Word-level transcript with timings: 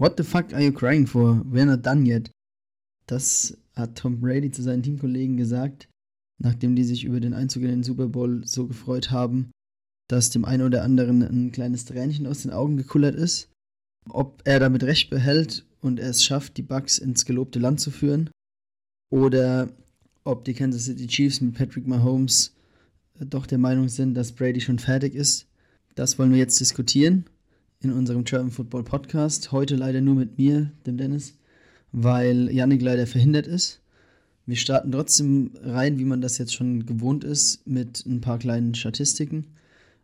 What 0.00 0.16
the 0.16 0.24
fuck 0.24 0.54
are 0.54 0.62
you 0.62 0.72
crying 0.72 1.06
for? 1.06 1.42
We're 1.44 1.66
not 1.66 1.82
done 1.82 2.06
yet. 2.06 2.30
Das 3.06 3.54
hat 3.74 3.98
Tom 3.98 4.18
Brady 4.18 4.50
zu 4.50 4.62
seinen 4.62 4.82
Teamkollegen 4.82 5.36
gesagt, 5.36 5.90
nachdem 6.38 6.74
die 6.74 6.84
sich 6.84 7.04
über 7.04 7.20
den 7.20 7.34
Einzug 7.34 7.64
in 7.64 7.68
den 7.68 7.82
Super 7.82 8.08
Bowl 8.08 8.40
so 8.46 8.66
gefreut 8.66 9.10
haben, 9.10 9.50
dass 10.08 10.30
dem 10.30 10.46
einen 10.46 10.62
oder 10.62 10.84
anderen 10.84 11.20
ein 11.20 11.52
kleines 11.52 11.84
Tränchen 11.84 12.26
aus 12.26 12.40
den 12.40 12.50
Augen 12.50 12.78
gekullert 12.78 13.14
ist. 13.14 13.50
Ob 14.08 14.40
er 14.46 14.58
damit 14.58 14.84
recht 14.84 15.10
behält 15.10 15.66
und 15.82 16.00
es 16.00 16.24
schafft, 16.24 16.56
die 16.56 16.62
Bucks 16.62 16.96
ins 16.96 17.26
gelobte 17.26 17.58
Land 17.58 17.80
zu 17.80 17.90
führen, 17.90 18.30
oder 19.10 19.68
ob 20.24 20.46
die 20.46 20.54
Kansas 20.54 20.86
City 20.86 21.08
Chiefs 21.08 21.42
mit 21.42 21.56
Patrick 21.56 21.86
Mahomes 21.86 22.54
doch 23.18 23.44
der 23.44 23.58
Meinung 23.58 23.90
sind, 23.90 24.14
dass 24.14 24.32
Brady 24.32 24.62
schon 24.62 24.78
fertig 24.78 25.14
ist, 25.14 25.46
das 25.94 26.18
wollen 26.18 26.30
wir 26.30 26.38
jetzt 26.38 26.58
diskutieren 26.58 27.26
in 27.82 27.92
unserem 27.92 28.24
German 28.24 28.50
Football 28.50 28.84
Podcast. 28.84 29.52
Heute 29.52 29.74
leider 29.74 30.00
nur 30.00 30.14
mit 30.14 30.36
mir, 30.36 30.70
dem 30.86 30.98
Dennis, 30.98 31.38
weil 31.92 32.50
Yannick 32.50 32.82
leider 32.82 33.06
verhindert 33.06 33.46
ist. 33.46 33.80
Wir 34.46 34.56
starten 34.56 34.92
trotzdem 34.92 35.52
rein, 35.62 35.98
wie 35.98 36.04
man 36.04 36.20
das 36.20 36.38
jetzt 36.38 36.54
schon 36.54 36.84
gewohnt 36.84 37.24
ist, 37.24 37.66
mit 37.66 38.04
ein 38.04 38.20
paar 38.20 38.38
kleinen 38.38 38.74
Statistiken. 38.74 39.46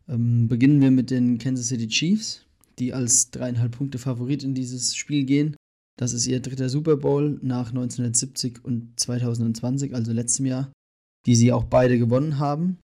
Ähm, 0.08 0.48
beginnen 0.48 0.80
wir 0.80 0.90
mit 0.90 1.10
den 1.10 1.38
Kansas 1.38 1.68
City 1.68 1.88
Chiefs, 1.88 2.46
die 2.78 2.94
als 2.94 3.30
dreieinhalb 3.30 3.72
Punkte 3.72 3.98
Favorit 3.98 4.42
in 4.42 4.54
dieses 4.54 4.95
Spiel 4.96 5.24
gehen. 5.24 5.56
Das 5.98 6.12
ist 6.12 6.26
ihr 6.26 6.40
dritter 6.40 6.68
Super 6.68 6.96
Bowl 6.96 7.38
nach 7.42 7.68
1970 7.68 8.64
und 8.64 8.98
2020, 8.98 9.95
also 9.95 10.12
letztem 10.12 10.46
Jahr, 10.46 10.72
die 11.26 11.34
sie 11.34 11.52
auch 11.52 11.64
beide 11.64 11.98
gewonnen 11.98 12.38
haben. 12.38 12.78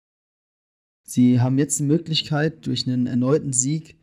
Sie 1.07 1.41
haben 1.41 1.59
jetzt 1.59 1.79
die 1.79 1.85
Möglichkeit, 1.85 2.67
durch 2.67 2.87
einen 2.87 3.07
erneuten 3.07 3.53
Sieg 3.53 4.00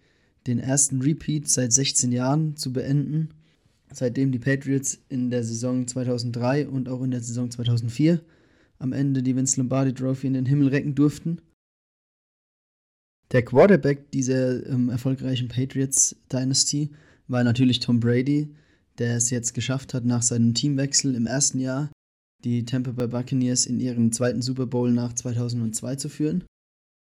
den 0.47 0.59
ersten 0.59 1.01
Repeat 1.01 1.47
seit 1.47 1.73
16 1.73 2.11
Jahren 2.11 2.55
zu 2.55 2.73
beenden, 2.73 3.29
seitdem 3.91 4.31
die 4.31 4.39
Patriots 4.39 4.99
in 5.09 5.29
der 5.29 5.43
Saison 5.43 5.87
2003 5.87 6.67
und 6.67 6.89
auch 6.89 7.03
in 7.03 7.11
der 7.11 7.21
Saison 7.21 7.51
2004 7.51 8.21
am 8.79 8.93
Ende 8.93 9.23
die 9.23 9.35
Vince 9.35 9.59
Lombardi 9.59 9.93
Trophy 9.93 10.27
in 10.27 10.33
den 10.33 10.45
Himmel 10.45 10.69
recken 10.69 10.95
durften. 10.95 11.41
Der 13.31 13.43
Quarterback 13.43 14.11
dieser 14.11 14.65
ähm, 14.67 14.89
erfolgreichen 14.89 15.49
Patriots 15.49 16.15
Dynasty 16.31 16.91
war 17.27 17.43
natürlich 17.43 17.79
Tom 17.79 17.99
Brady, 17.99 18.55
der 18.99 19.17
es 19.17 19.29
jetzt 19.29 19.53
geschafft 19.53 19.93
hat, 19.93 20.05
nach 20.05 20.21
seinem 20.21 20.53
Teamwechsel 20.53 21.13
im 21.13 21.27
ersten 21.27 21.59
Jahr 21.59 21.91
die 22.43 22.65
Tampa 22.65 22.91
Bay 22.91 23.07
Buccaneers 23.07 23.65
in 23.65 23.79
ihren 23.79 24.11
zweiten 24.11 24.41
Super 24.41 24.67
Bowl 24.67 24.91
nach 24.91 25.13
2002 25.13 25.95
zu 25.97 26.09
führen. 26.09 26.43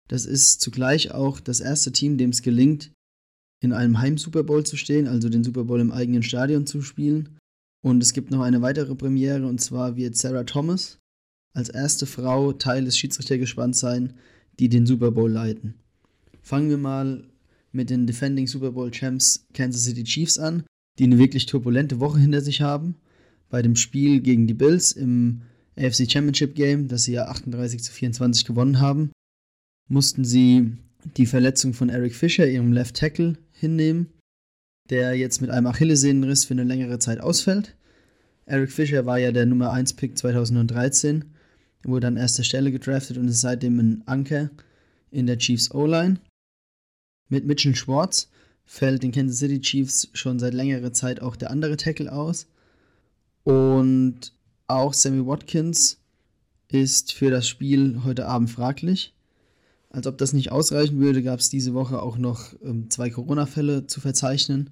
Das 0.09 0.25
ist 0.25 0.61
zugleich 0.61 1.13
auch 1.13 1.41
das 1.41 1.61
erste 1.61 1.93
Team, 1.93 2.17
dem 2.17 2.31
es 2.31 2.43
gelingt, 2.43 2.91
in 3.61 3.73
einem 3.73 3.99
Heim-Super 3.99 4.43
Bowl 4.43 4.65
zu 4.65 4.77
stehen, 4.77 5.09
also 5.09 5.29
den 5.29 5.45
Super 5.45 5.65
Bowl 5.65 5.81
im 5.81 5.93
eigenen 5.93 6.23
Stadion 6.23 6.67
zu 6.67 6.83
spielen. 6.83 7.39
Und 7.83 8.03
es 8.03 8.13
gibt 8.13 8.31
noch 8.31 8.43
eine 8.43 8.63
weitere 8.63 8.95
Premiere, 8.95 9.47
und 9.47 9.61
zwar 9.61 9.97
wird 9.97 10.17
Sarah 10.17 10.45
Thomas 10.45 10.99
als 11.55 11.71
erste 11.71 12.05
Frau 12.05 12.53
Teil 12.53 12.85
des 12.85 12.99
Schiedsrichtergespanns 12.99 13.81
sein, 13.81 14.13
die 14.59 14.69
den 14.69 14.87
Super 14.87 15.11
Bowl 15.11 15.31
leiten. 15.31 15.75
Fangen 16.43 16.69
wir 16.69 16.79
mal 16.79 17.25
mit 17.73 17.91
den 17.91 18.07
Defending 18.07 18.47
Super 18.47 18.73
Bowl 18.73 18.91
Champs 18.91 19.47
Kansas 19.55 19.85
City 19.85 20.05
Chiefs 20.05 20.39
an, 20.39 20.65
die 20.99 21.05
eine 21.05 21.19
wirklich 21.19 21.47
turbulente 21.47 21.99
Woche 21.99 22.19
hinter 22.19 22.41
sich 22.41 22.61
haben. 22.61 22.97
Bei 23.49 23.63
dem 23.63 23.77
Spiel 23.77 24.21
gegen 24.21 24.47
die 24.47 24.55
Bills 24.55 24.93
im 24.93 25.43
AFC 25.77 26.11
Championship 26.11 26.55
Game, 26.55 26.89
das 26.89 27.05
sie 27.05 27.13
ja 27.13 27.27
38 27.27 27.83
zu 27.83 27.93
24 27.93 28.45
gewonnen 28.45 28.81
haben, 28.81 29.11
mussten 29.89 30.25
sie 30.25 30.73
die 31.17 31.27
Verletzung 31.27 31.75
von 31.75 31.89
Eric 31.89 32.15
Fischer, 32.15 32.49
ihrem 32.49 32.73
Left 32.73 32.97
Tackle, 32.97 33.39
hinnehmen, 33.59 34.13
der 34.91 35.15
jetzt 35.15 35.41
mit 35.41 35.51
einem 35.51 35.67
Achillessehnenriss 35.67 36.45
für 36.45 36.55
eine 36.55 36.65
längere 36.65 36.99
Zeit 36.99 37.21
ausfällt. 37.21 37.75
Eric 38.45 38.71
Fischer 38.71 39.07
war 39.07 39.19
ja 39.19 39.33
der 39.33 39.47
Nummer 39.47 39.73
1 39.73 39.95
Pick 39.95 40.17
2013, 40.17 41.25
wurde 41.85 42.07
an 42.07 42.17
erster 42.17 42.45
Stelle 42.45 42.71
gedraftet 42.71 43.17
und 43.17 43.29
ist 43.29 43.41
seitdem 43.41 43.79
ein 43.79 44.03
Anker 44.07 44.51
in 45.11 45.27
der 45.27 45.39
Chiefs 45.39 45.73
O-Line. 45.73 46.21
Mit 47.29 47.45
Mitchell 47.45 47.75
Schwartz 47.75 48.31
fällt 48.65 49.03
den 49.03 49.13
Kansas 49.13 49.39
City 49.39 49.61
Chiefs 49.61 50.09
schon 50.13 50.39
seit 50.39 50.55
längerer 50.55 50.93
Zeit 50.93 51.21
auch 51.21 51.37
der 51.37 51.51
andere 51.51 51.77
Tackle 51.77 52.13
aus. 52.13 52.47
Und 53.45 54.33
auch 54.67 54.93
Sammy 54.93 55.27
Watkins 55.27 55.99
ist 56.69 57.13
für 57.13 57.31
das 57.31 57.49
Spiel 57.49 58.03
heute 58.05 58.27
Abend 58.27 58.51
fraglich. 58.51 59.16
Als 59.91 60.07
ob 60.07 60.19
das 60.19 60.33
nicht 60.33 60.53
ausreichen 60.53 60.99
würde, 60.99 61.23
gab 61.23 61.41
es 61.41 61.49
diese 61.49 61.75
Woche 61.75 62.03
auch 62.03 62.19
noch 62.19 62.55
ähm, 62.63 62.91
zwei 62.91 63.11
Corona-Fälle 63.11 63.87
zu 63.87 64.01
verzeichnen. 64.01 64.71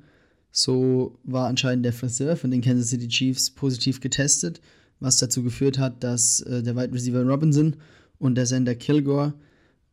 So 0.50 1.18
war 1.24 1.48
anscheinend 1.48 1.84
der 1.84 1.92
Friseur 1.92 2.36
von 2.36 2.50
den 2.50 2.60
Kansas 2.60 2.88
City 2.88 3.08
Chiefs 3.08 3.50
positiv 3.50 4.00
getestet, 4.00 4.60
was 5.00 5.18
dazu 5.18 5.42
geführt 5.42 5.78
hat, 5.78 6.04
dass 6.04 6.40
äh, 6.40 6.62
der 6.62 6.76
Wide 6.76 6.92
Receiver 6.92 7.22
Robinson 7.22 7.76
und 8.18 8.36
der 8.36 8.46
Sender 8.46 8.74
Kilgore 8.74 9.34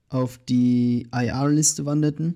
auf 0.09 0.39
die 0.49 1.07
IR-Liste 1.13 1.85
wanderten. 1.85 2.35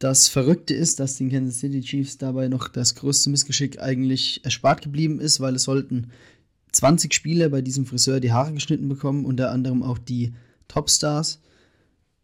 Das 0.00 0.28
Verrückte 0.28 0.74
ist, 0.74 1.00
dass 1.00 1.16
den 1.16 1.30
Kansas 1.30 1.58
City 1.58 1.80
Chiefs 1.80 2.18
dabei 2.18 2.48
noch 2.48 2.68
das 2.68 2.94
größte 2.94 3.30
Missgeschick 3.30 3.80
eigentlich 3.80 4.44
erspart 4.44 4.82
geblieben 4.82 5.20
ist, 5.20 5.40
weil 5.40 5.56
es 5.56 5.64
sollten 5.64 6.12
20 6.72 7.12
Spieler 7.12 7.48
bei 7.48 7.62
diesem 7.62 7.84
Friseur 7.86 8.20
die 8.20 8.32
Haare 8.32 8.52
geschnitten 8.52 8.88
bekommen, 8.88 9.24
unter 9.24 9.50
anderem 9.50 9.82
auch 9.82 9.98
die 9.98 10.34
Topstars. 10.68 11.40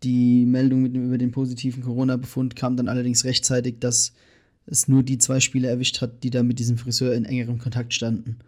Die 0.05 0.45
Meldung 0.45 0.83
mit, 0.83 0.95
über 0.95 1.17
den 1.17 1.31
positiven 1.31 1.83
Corona-Befund 1.83 2.57
kam 2.57 2.77
dann 2.77 2.89
allerdings 2.89 3.25
rechtzeitig, 3.25 3.77
dass 3.81 4.13
es 4.67 4.87
nur 4.87 5.03
die 5.03 5.19
zwei 5.19 5.41
Spieler 5.41 5.71
erwischt 5.71 6.03
hat, 6.03 6.23
die 6.23 6.31
da 6.31 6.43
mit 6.43 6.59
diesem 6.59 6.77
Friseur 6.77 7.15
in 7.15 7.25
engerem 7.25 7.59
Kontakt 7.59 7.95
standen. 7.95 8.39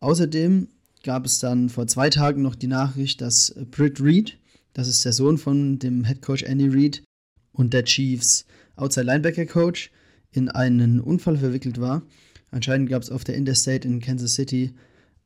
Außerdem 0.00 0.68
gab 1.02 1.26
es 1.26 1.38
dann 1.38 1.68
vor 1.68 1.86
zwei 1.86 2.08
Tagen 2.08 2.42
noch 2.42 2.54
die 2.54 2.66
Nachricht, 2.66 3.20
dass 3.20 3.54
Britt 3.70 4.00
Reed, 4.00 4.38
das 4.72 4.88
ist 4.88 5.04
der 5.04 5.12
Sohn 5.12 5.36
von 5.36 5.78
dem 5.78 6.04
Head 6.04 6.22
Coach 6.22 6.42
Andy 6.42 6.68
Reid 6.68 7.02
und 7.52 7.74
der 7.74 7.84
Chiefs 7.84 8.46
Outside 8.76 9.06
Linebacker 9.06 9.46
Coach, 9.46 9.90
in 10.32 10.48
einen 10.48 10.98
Unfall 10.98 11.36
verwickelt 11.36 11.80
war. 11.80 12.02
Anscheinend 12.50 12.88
gab 12.88 13.02
es 13.02 13.10
auf 13.10 13.22
der 13.22 13.36
Interstate 13.36 13.86
in 13.86 14.00
Kansas 14.00 14.34
City 14.34 14.72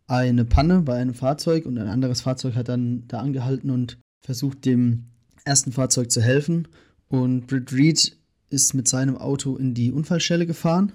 eine 0.08 0.44
Panne 0.44 0.80
bei 0.80 0.96
einem 0.96 1.14
Fahrzeug 1.14 1.64
und 1.64 1.78
ein 1.78 1.88
anderes 1.88 2.22
Fahrzeug 2.22 2.56
hat 2.56 2.68
dann 2.68 3.04
da 3.08 3.20
angehalten 3.20 3.70
und 3.70 3.98
versucht 4.20 4.64
dem 4.64 5.04
ersten 5.48 5.72
Fahrzeug 5.72 6.10
zu 6.12 6.22
helfen. 6.22 6.68
Und 7.08 7.46
Britt 7.46 7.72
Reed 7.72 8.16
ist 8.50 8.74
mit 8.74 8.86
seinem 8.86 9.16
Auto 9.16 9.56
in 9.56 9.74
die 9.74 9.90
Unfallstelle 9.90 10.46
gefahren. 10.46 10.92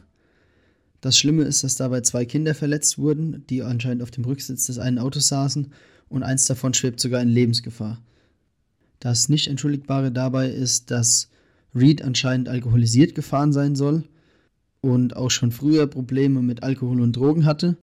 Das 1.02 1.18
Schlimme 1.18 1.44
ist, 1.44 1.64
dass 1.64 1.76
dabei 1.76 2.02
zwei 2.02 2.24
Kinder 2.24 2.56
verletzt 2.56 2.98
wurden, 2.98 3.44
die 3.50 3.62
anscheinend 3.62 4.04
auf 4.04 4.12
dem 4.12 4.24
Rücksitz 4.24 4.68
des 4.68 4.80
einen 4.80 5.00
Autos 5.00 5.28
saßen 5.28 5.74
und 6.08 6.24
eins 6.24 6.46
davon 6.46 6.74
schwebt 6.74 7.00
sogar 7.00 7.22
in 7.22 7.28
Lebensgefahr. 7.28 8.02
Das 9.00 9.28
nicht 9.28 9.48
Entschuldigbare 9.48 10.14
dabei 10.14 10.50
ist, 10.50 10.92
dass 10.92 11.30
Reed 11.76 12.04
anscheinend 12.04 12.48
alkoholisiert 12.48 13.16
gefahren 13.16 13.52
sein 13.52 13.76
soll 13.76 14.04
und 14.80 15.18
auch 15.18 15.30
schon 15.32 15.52
früher 15.52 15.88
Probleme 15.88 16.42
mit 16.42 16.64
Alkohol 16.64 17.02
und 17.02 17.16
Drogen 17.16 17.46
hatte. 17.46 17.76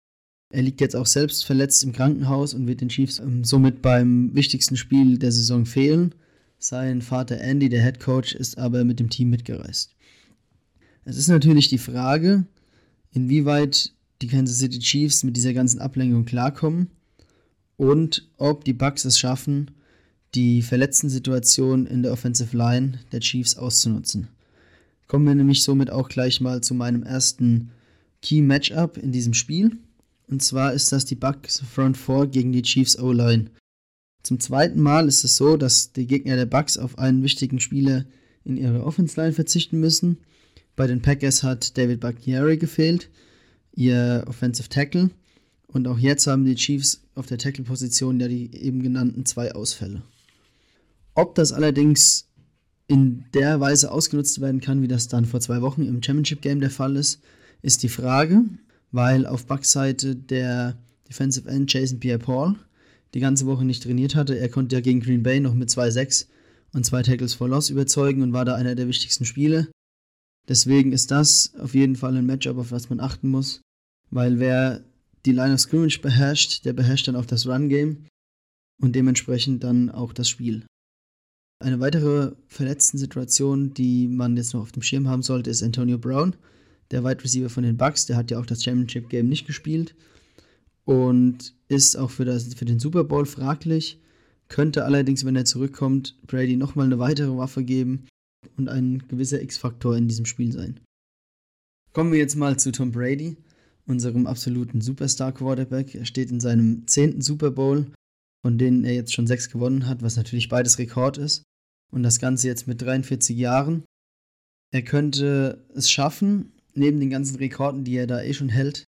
Er 0.51 0.63
liegt 0.63 0.81
jetzt 0.81 0.97
auch 0.97 1.07
selbst 1.07 1.45
verletzt 1.45 1.83
im 1.85 1.93
Krankenhaus 1.93 2.55
und 2.55 2.67
wird 2.67 2.81
den 2.81 2.89
Chiefs 2.89 3.19
ähm, 3.19 3.45
somit 3.45 3.83
beim 3.83 4.35
wichtigsten 4.35 4.77
Spiel 4.77 5.19
der 5.19 5.33
Saison 5.33 5.67
fehlen. 5.67 6.15
Sein 6.59 7.03
Vater 7.03 7.41
Andy, 7.41 7.69
der 7.69 7.83
Head 7.83 8.01
Coach, 8.01 8.35
ist 8.35 8.59
aber 8.59 8.85
mit 8.85 8.99
dem 8.99 9.11
Team 9.11 9.31
mitgereist. 9.31 9.95
Es 11.05 11.17
ist 11.17 11.29
natürlich 11.29 11.69
die 11.69 11.79
Frage, 11.79 12.47
inwieweit 13.13 13.93
die 14.21 14.27
Kansas 14.27 14.59
City 14.59 14.81
Chiefs 14.81 15.23
mit 15.23 15.37
dieser 15.37 15.53
ganzen 15.53 15.81
Ablenkung 15.81 16.25
klarkommen 16.25 16.89
und 17.77 18.29
ob 18.37 18.65
die 18.65 18.73
Bucks 18.73 19.05
es 19.05 19.19
schaffen, 19.19 19.71
die 20.35 20.63
verletzten 20.63 21.09
Situationen 21.09 21.87
in 21.87 22.03
der 22.03 22.13
Offensive 22.13 22.57
Line 22.57 22.99
der 23.13 23.21
Chiefs 23.21 23.57
auszunutzen. 23.57 24.29
Kommen 25.07 25.27
wir 25.27 25.35
nämlich 25.35 25.63
somit 25.63 25.91
auch 25.91 26.09
gleich 26.09 26.41
mal 26.41 26.61
zu 26.61 26.75
meinem 26.75 27.05
ersten 27.05 27.71
Key 28.21 28.43
Matchup 28.43 28.99
in 28.99 29.13
diesem 29.13 29.33
Spiel. 29.33 29.79
Und 30.27 30.43
zwar 30.43 30.75
ist 30.75 30.93
das 30.93 31.07
die 31.07 31.15
Bucks 31.15 31.61
Front 31.73 31.97
4 31.97 32.27
gegen 32.27 32.53
die 32.53 32.63
Chiefs 32.63 32.99
O-Line. 32.99 33.47
Zum 34.29 34.41
zweiten 34.41 34.83
Mal 34.83 35.09
ist 35.09 35.25
es 35.25 35.39
so, 35.39 35.57
dass 35.57 35.95
die 35.95 36.07
Gegner 36.07 36.37
der 36.37 36.45
Bucks 36.45 36.77
auf 36.77 36.99
einen 36.99 37.23
wichtigen 37.23 37.61
Spieler 37.61 38.05
in 38.45 38.59
ihrer 38.59 38.85
Offense 38.85 39.19
Line 39.19 39.33
verzichten 39.33 39.81
müssen. 39.81 40.19
Bei 40.77 40.87
den 40.87 41.01
Packers 41.01 41.43
hat 41.43 41.79
David 41.79 42.01
Bakhtiari 42.01 42.59
gefehlt, 42.59 43.09
ihr 43.75 44.25
Offensive 44.27 44.69
Tackle. 44.69 45.09
Und 45.67 45.89
auch 45.89 45.97
jetzt 45.97 46.27
haben 46.27 46.45
die 46.45 46.57
Chiefs 46.57 47.01
auf 47.15 47.25
der 47.25 47.39
Tackle-Position 47.39 48.21
ja 48.21 48.29
die 48.29 48.55
eben 48.55 48.83
genannten 48.83 49.25
zwei 49.25 49.53
Ausfälle. 49.53 50.03
Ob 51.15 51.35
das 51.35 51.55
allerdings 51.55 52.29
in 52.87 53.25
der 53.33 53.61
Weise 53.61 53.91
ausgenutzt 53.91 54.43
werden 54.43 54.61
kann, 54.61 54.83
wie 54.83 54.89
das 54.89 55.09
dann 55.09 55.25
vor 55.25 55.41
zwei 55.41 55.63
Wochen 55.63 55.87
im 55.87 56.03
Championship 56.03 56.43
Game 56.43 56.61
der 56.61 56.71
Fall 56.71 56.97
ist, 56.97 57.23
ist 57.63 57.83
die 57.83 57.89
Frage, 57.89 58.45
weil 58.93 59.25
auf 59.25 59.47
Bucks 59.47 59.73
Seite 59.73 60.15
der 60.15 60.77
Defensive 61.09 61.49
End 61.49 61.73
Jason 61.73 61.99
Pierre-Paul 61.99 62.57
die 63.15 63.21
ganze 63.21 63.47
Woche 63.47 63.65
nicht 63.65 63.83
trainiert 63.83 64.15
hatte. 64.15 64.39
Er 64.39 64.49
konnte 64.49 64.77
ja 64.77 64.81
gegen 64.81 65.01
Green 65.01 65.23
Bay 65.23 65.41
noch 65.41 65.55
mit 65.55 65.71
2-6 65.71 66.27
und 66.73 66.85
zwei 66.85 67.03
Tackles 67.03 67.35
for 67.35 67.49
Loss 67.49 67.71
überzeugen 67.71 68.23
und 68.23 68.33
war 68.33 68.45
da 68.45 68.55
einer 68.55 68.75
der 68.75 68.89
wichtigsten 68.89 69.25
Spiele. 69.25 69.69
Deswegen 70.49 70.93
ist 70.93 71.11
das 71.11 71.55
auf 71.57 71.75
jeden 71.75 71.97
Fall 71.97 72.17
ein 72.17 72.27
Matchup, 72.27 72.59
auf 72.59 72.71
das 72.71 72.89
man 72.89 73.01
achten 73.01 73.29
muss, 73.29 73.61
weil 74.11 74.39
wer 74.39 74.85
die 75.27 75.33
Line 75.33 75.55
of 75.55 75.61
Scrimmage 75.61 76.01
beherrscht, 76.01 76.65
der 76.65 76.73
beherrscht 76.73 77.09
dann 77.09 77.17
auch 77.17 77.27
das 77.27 77.47
Run-Game 77.47 78.07
und 78.81 78.95
dementsprechend 78.95 79.65
dann 79.65 79.91
auch 79.91 80.13
das 80.13 80.29
Spiel. 80.29 80.65
Eine 81.61 81.81
weitere 81.81 82.33
verletzten 82.47 82.99
Situation, 82.99 83.75
die 83.75 84.07
man 84.07 84.37
jetzt 84.37 84.55
noch 84.55 84.63
auf 84.63 84.73
dem 84.73 84.83
Schirm 84.83 85.09
haben 85.09 85.23
sollte, 85.23 85.51
ist 85.51 85.63
Antonio 85.63 85.99
Brown, 85.99 86.37
der 86.93 87.05
Wide 87.05 87.25
Receiver 87.25 87.51
von 87.51 87.65
den 87.65 87.77
Bucks. 87.77 88.07
Der 88.07 88.17
hat 88.17 88.31
ja 88.31 88.39
auch 88.39 88.47
das 88.47 88.63
Championship 88.63 89.09
Game 89.09 89.29
nicht 89.29 89.47
gespielt 89.47 89.95
und 90.89 91.55
ist 91.69 91.97
auch 91.97 92.11
für, 92.11 92.25
das, 92.25 92.55
für 92.55 92.65
den 92.65 92.79
Super 92.79 93.05
Bowl 93.05 93.27
fraglich. 93.27 94.01
Könnte 94.49 94.87
allerdings, 94.87 95.27
wenn 95.27 95.37
er 95.37 95.45
zurückkommt, 95.45 96.17
Brady 96.27 96.57
nochmal 96.57 96.87
eine 96.87 96.99
weitere 96.99 97.37
Waffe 97.37 97.63
geben 97.63 98.07
und 98.57 98.71
ein 98.71 99.07
gewisser 99.07 99.43
X-Faktor 99.43 99.99
in 99.99 100.09
diesem 100.09 100.25
Spiel 100.25 100.51
sein. 100.51 100.81
Kommen 101.93 102.11
wir 102.11 102.19
jetzt 102.19 102.37
mal 102.37 102.59
zu 102.59 102.73
Tom 102.73 102.91
Brady, 102.91 103.37
unserem 103.85 104.27
absoluten 104.27 104.81
Superstar-Quarterback. 104.81 105.95
Er 105.95 106.07
steht 106.07 106.31
in 106.31 106.41
seinem 106.41 106.87
zehnten 106.87 107.21
Super 107.21 107.51
Bowl, 107.51 107.93
von 108.43 108.57
denen 108.57 108.85
er 108.85 108.95
jetzt 108.95 109.13
schon 109.13 109.27
sechs 109.27 109.51
gewonnen 109.51 109.87
hat, 109.87 110.01
was 110.01 110.17
natürlich 110.17 110.49
beides 110.49 110.79
Rekord 110.79 111.19
ist. 111.19 111.43
Und 111.93 112.03
das 112.03 112.19
Ganze 112.19 112.47
jetzt 112.47 112.67
mit 112.67 112.81
43 112.81 113.37
Jahren. 113.37 113.85
Er 114.73 114.83
könnte 114.83 115.67
es 115.75 115.91
schaffen, 115.91 116.53
neben 116.73 116.99
den 116.99 117.11
ganzen 117.11 117.37
Rekorden, 117.37 117.85
die 117.85 117.97
er 117.97 118.07
da 118.07 118.23
eh 118.23 118.33
schon 118.33 118.49
hält, 118.49 118.85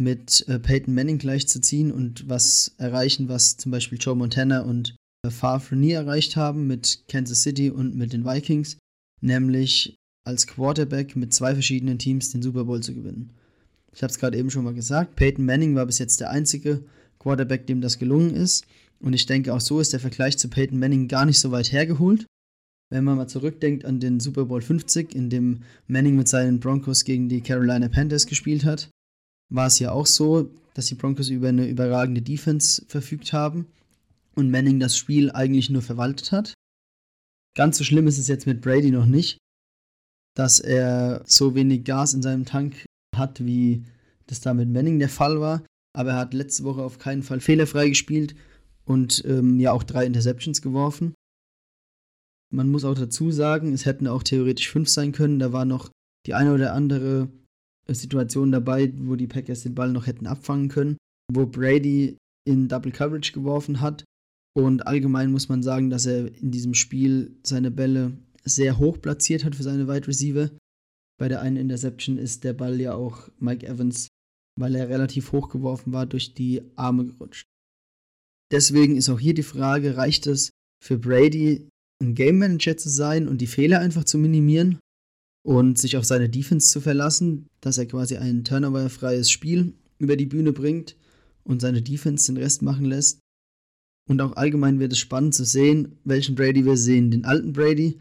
mit 0.00 0.44
äh, 0.48 0.58
Peyton 0.58 0.94
Manning 0.94 1.18
gleichzuziehen 1.18 1.92
und 1.92 2.28
was 2.28 2.74
erreichen, 2.78 3.28
was 3.28 3.56
zum 3.56 3.70
Beispiel 3.70 3.98
Joe 4.00 4.16
Montana 4.16 4.62
und 4.62 4.96
äh, 5.24 5.30
Favre 5.30 5.76
nie 5.76 5.92
erreicht 5.92 6.36
haben 6.36 6.66
mit 6.66 7.04
Kansas 7.08 7.42
City 7.42 7.70
und 7.70 7.94
mit 7.94 8.12
den 8.12 8.24
Vikings 8.24 8.78
nämlich 9.20 9.96
als 10.24 10.46
Quarterback 10.46 11.16
mit 11.16 11.32
zwei 11.32 11.54
verschiedenen 11.54 11.98
Teams 11.98 12.30
den 12.30 12.42
Super 12.42 12.64
Bowl 12.64 12.82
zu 12.82 12.94
gewinnen. 12.94 13.30
Ich 13.92 14.02
habe 14.02 14.10
es 14.10 14.18
gerade 14.18 14.38
eben 14.38 14.50
schon 14.50 14.64
mal 14.64 14.74
gesagt, 14.74 15.16
Peyton 15.16 15.44
Manning 15.44 15.74
war 15.74 15.86
bis 15.86 15.98
jetzt 15.98 16.20
der 16.20 16.30
einzige 16.30 16.84
Quarterback, 17.18 17.66
dem 17.66 17.80
das 17.80 17.98
gelungen 17.98 18.34
ist. 18.34 18.66
Und 19.00 19.14
ich 19.14 19.26
denke, 19.26 19.52
auch 19.54 19.60
so 19.60 19.80
ist 19.80 19.92
der 19.92 20.00
Vergleich 20.00 20.38
zu 20.38 20.48
Peyton 20.48 20.78
Manning 20.78 21.08
gar 21.08 21.24
nicht 21.24 21.40
so 21.40 21.50
weit 21.50 21.72
hergeholt. 21.72 22.26
Wenn 22.92 23.04
man 23.04 23.16
mal 23.16 23.28
zurückdenkt 23.28 23.84
an 23.84 24.00
den 24.00 24.20
Super 24.20 24.46
Bowl 24.46 24.60
50, 24.60 25.14
in 25.14 25.30
dem 25.30 25.62
Manning 25.86 26.16
mit 26.16 26.28
seinen 26.28 26.60
Broncos 26.60 27.04
gegen 27.04 27.28
die 27.28 27.40
Carolina 27.40 27.88
Panthers 27.88 28.26
gespielt 28.26 28.64
hat, 28.64 28.90
war 29.50 29.66
es 29.66 29.78
ja 29.78 29.92
auch 29.92 30.06
so, 30.06 30.50
dass 30.74 30.86
die 30.86 30.94
Broncos 30.94 31.28
über 31.28 31.48
eine 31.48 31.68
überragende 31.68 32.22
Defense 32.22 32.84
verfügt 32.86 33.32
haben 33.32 33.66
und 34.34 34.50
Manning 34.50 34.80
das 34.80 34.96
Spiel 34.96 35.30
eigentlich 35.30 35.70
nur 35.70 35.82
verwaltet 35.82 36.32
hat. 36.32 36.54
Ganz 37.54 37.78
so 37.78 37.84
schlimm 37.84 38.06
ist 38.06 38.18
es 38.18 38.28
jetzt 38.28 38.46
mit 38.46 38.60
Brady 38.60 38.90
noch 38.90 39.06
nicht, 39.06 39.38
dass 40.36 40.60
er 40.60 41.22
so 41.26 41.54
wenig 41.54 41.84
Gas 41.84 42.14
in 42.14 42.22
seinem 42.22 42.44
Tank 42.44 42.84
hat, 43.14 43.44
wie 43.44 43.84
das 44.26 44.40
da 44.40 44.54
mit 44.54 44.68
Manning 44.68 44.98
der 45.00 45.08
Fall 45.08 45.40
war. 45.40 45.64
Aber 45.92 46.10
er 46.10 46.18
hat 46.18 46.34
letzte 46.34 46.62
Woche 46.62 46.82
auf 46.82 46.98
keinen 46.98 47.24
Fall 47.24 47.40
fehlerfrei 47.40 47.88
gespielt 47.88 48.36
und 48.84 49.24
ähm, 49.26 49.58
ja 49.58 49.72
auch 49.72 49.82
drei 49.82 50.06
Interceptions 50.06 50.62
geworfen. 50.62 51.14
Man 52.52 52.68
muss 52.68 52.84
auch 52.84 52.94
dazu 52.94 53.32
sagen, 53.32 53.72
es 53.72 53.86
hätten 53.86 54.06
auch 54.06 54.22
theoretisch 54.22 54.70
fünf 54.70 54.88
sein 54.88 55.12
können. 55.12 55.40
Da 55.40 55.52
war 55.52 55.64
noch 55.64 55.90
die 56.26 56.34
eine 56.34 56.54
oder 56.54 56.74
andere 56.74 57.28
Situation 57.94 58.52
dabei, 58.52 58.92
wo 58.96 59.16
die 59.16 59.26
Packers 59.26 59.62
den 59.62 59.74
Ball 59.74 59.92
noch 59.92 60.06
hätten 60.06 60.26
abfangen 60.26 60.68
können, 60.68 60.96
wo 61.32 61.46
Brady 61.46 62.16
in 62.46 62.68
Double 62.68 62.92
Coverage 62.92 63.32
geworfen 63.32 63.80
hat 63.80 64.04
und 64.56 64.86
allgemein 64.86 65.30
muss 65.30 65.48
man 65.48 65.62
sagen, 65.62 65.90
dass 65.90 66.06
er 66.06 66.34
in 66.40 66.50
diesem 66.50 66.74
Spiel 66.74 67.36
seine 67.44 67.70
Bälle 67.70 68.16
sehr 68.44 68.78
hoch 68.78 69.00
platziert 69.00 69.44
hat 69.44 69.54
für 69.54 69.62
seine 69.62 69.86
Wide 69.86 70.08
Receiver. 70.08 70.50
Bei 71.18 71.28
der 71.28 71.42
einen 71.42 71.56
Interception 71.56 72.18
ist 72.18 72.44
der 72.44 72.54
Ball 72.54 72.80
ja 72.80 72.94
auch 72.94 73.28
Mike 73.38 73.66
Evans, 73.66 74.08
weil 74.58 74.74
er 74.74 74.88
relativ 74.88 75.32
hoch 75.32 75.50
geworfen 75.50 75.92
war, 75.92 76.06
durch 76.06 76.34
die 76.34 76.62
Arme 76.76 77.06
gerutscht. 77.06 77.46
Deswegen 78.50 78.96
ist 78.96 79.08
auch 79.08 79.20
hier 79.20 79.34
die 79.34 79.42
Frage, 79.42 79.96
reicht 79.96 80.26
es 80.26 80.50
für 80.82 80.98
Brady, 80.98 81.68
ein 82.02 82.14
Game 82.14 82.38
Manager 82.38 82.76
zu 82.76 82.88
sein 82.88 83.28
und 83.28 83.40
die 83.40 83.46
Fehler 83.46 83.80
einfach 83.80 84.04
zu 84.04 84.18
minimieren 84.18 84.78
und 85.42 85.78
sich 85.78 85.96
auf 85.96 86.04
seine 86.04 86.28
Defense 86.28 86.70
zu 86.70 86.80
verlassen, 86.80 87.48
dass 87.60 87.78
er 87.78 87.86
quasi 87.86 88.16
ein 88.16 88.44
turnoverfreies 88.44 89.30
Spiel 89.30 89.74
über 89.98 90.16
die 90.16 90.26
Bühne 90.26 90.52
bringt 90.52 90.96
und 91.44 91.60
seine 91.60 91.82
Defense 91.82 92.32
den 92.32 92.42
Rest 92.42 92.62
machen 92.62 92.84
lässt? 92.84 93.20
Und 94.08 94.20
auch 94.20 94.36
allgemein 94.36 94.80
wird 94.80 94.92
es 94.92 94.98
spannend 94.98 95.34
zu 95.34 95.44
sehen, 95.44 95.98
welchen 96.04 96.34
Brady 96.34 96.64
wir 96.64 96.76
sehen. 96.76 97.10
Den 97.10 97.24
alten 97.24 97.52
Brady, 97.52 98.00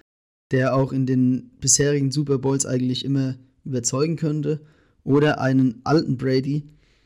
der 0.51 0.75
auch 0.75 0.91
in 0.91 1.05
den 1.05 1.51
bisherigen 1.59 2.11
Super 2.11 2.39
Bowls 2.39 2.65
eigentlich 2.65 3.05
immer 3.05 3.37
überzeugen 3.63 4.15
könnte. 4.15 4.61
Oder 5.03 5.39
einen 5.39 5.81
alten 5.83 6.17
Brady, 6.17 6.63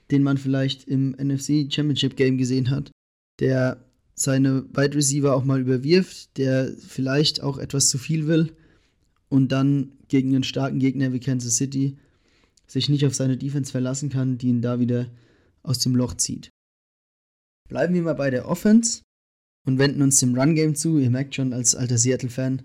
den 0.09 0.24
man 0.24 0.38
vielleicht 0.38 0.88
im 0.88 1.12
NFC 1.12 1.71
Championship 1.71 2.15
Game 2.15 2.38
gesehen 2.38 2.69
hat, 2.69 2.91
der 3.39 3.83
seine 4.15 4.63
Wide 4.74 4.95
Receiver 4.95 5.36
auch 5.36 5.44
mal 5.44 5.59
überwirft, 5.59 6.38
der 6.38 6.74
vielleicht 6.77 7.41
auch 7.41 7.57
etwas 7.57 7.89
zu 7.89 7.97
viel 7.97 8.27
will 8.27 8.53
und 9.33 9.51
dann 9.51 9.94
gegen 10.09 10.35
einen 10.35 10.44
starken 10.44 10.77
Gegner 10.77 11.12
wie 11.12 11.19
Kansas 11.19 11.57
City 11.57 11.97
sich 12.68 12.88
nicht 12.88 13.03
auf 13.07 13.15
seine 13.15 13.35
Defense 13.35 13.71
verlassen 13.71 14.12
kann, 14.12 14.38
die 14.38 14.50
ihn 14.50 14.62
da 14.62 14.80
wieder 14.80 15.07
aus 15.63 15.80
dem 15.80 15.95
Loch 15.95 16.13
zieht. 16.13 16.50
Bleiben 17.68 17.95
wir 17.95 18.03
mal 18.03 18.13
bei 18.13 18.30
der 18.30 18.47
Offense 18.47 19.01
und 19.65 19.80
wenden 19.80 20.03
uns 20.03 20.19
dem 20.19 20.38
Run-Game 20.38 20.75
zu. 20.75 21.00
Ihr 21.00 21.09
merkt 21.09 21.33
schon, 21.33 21.51
als 21.51 21.74
alter 21.74 21.97
Seattle-Fan 21.97 22.62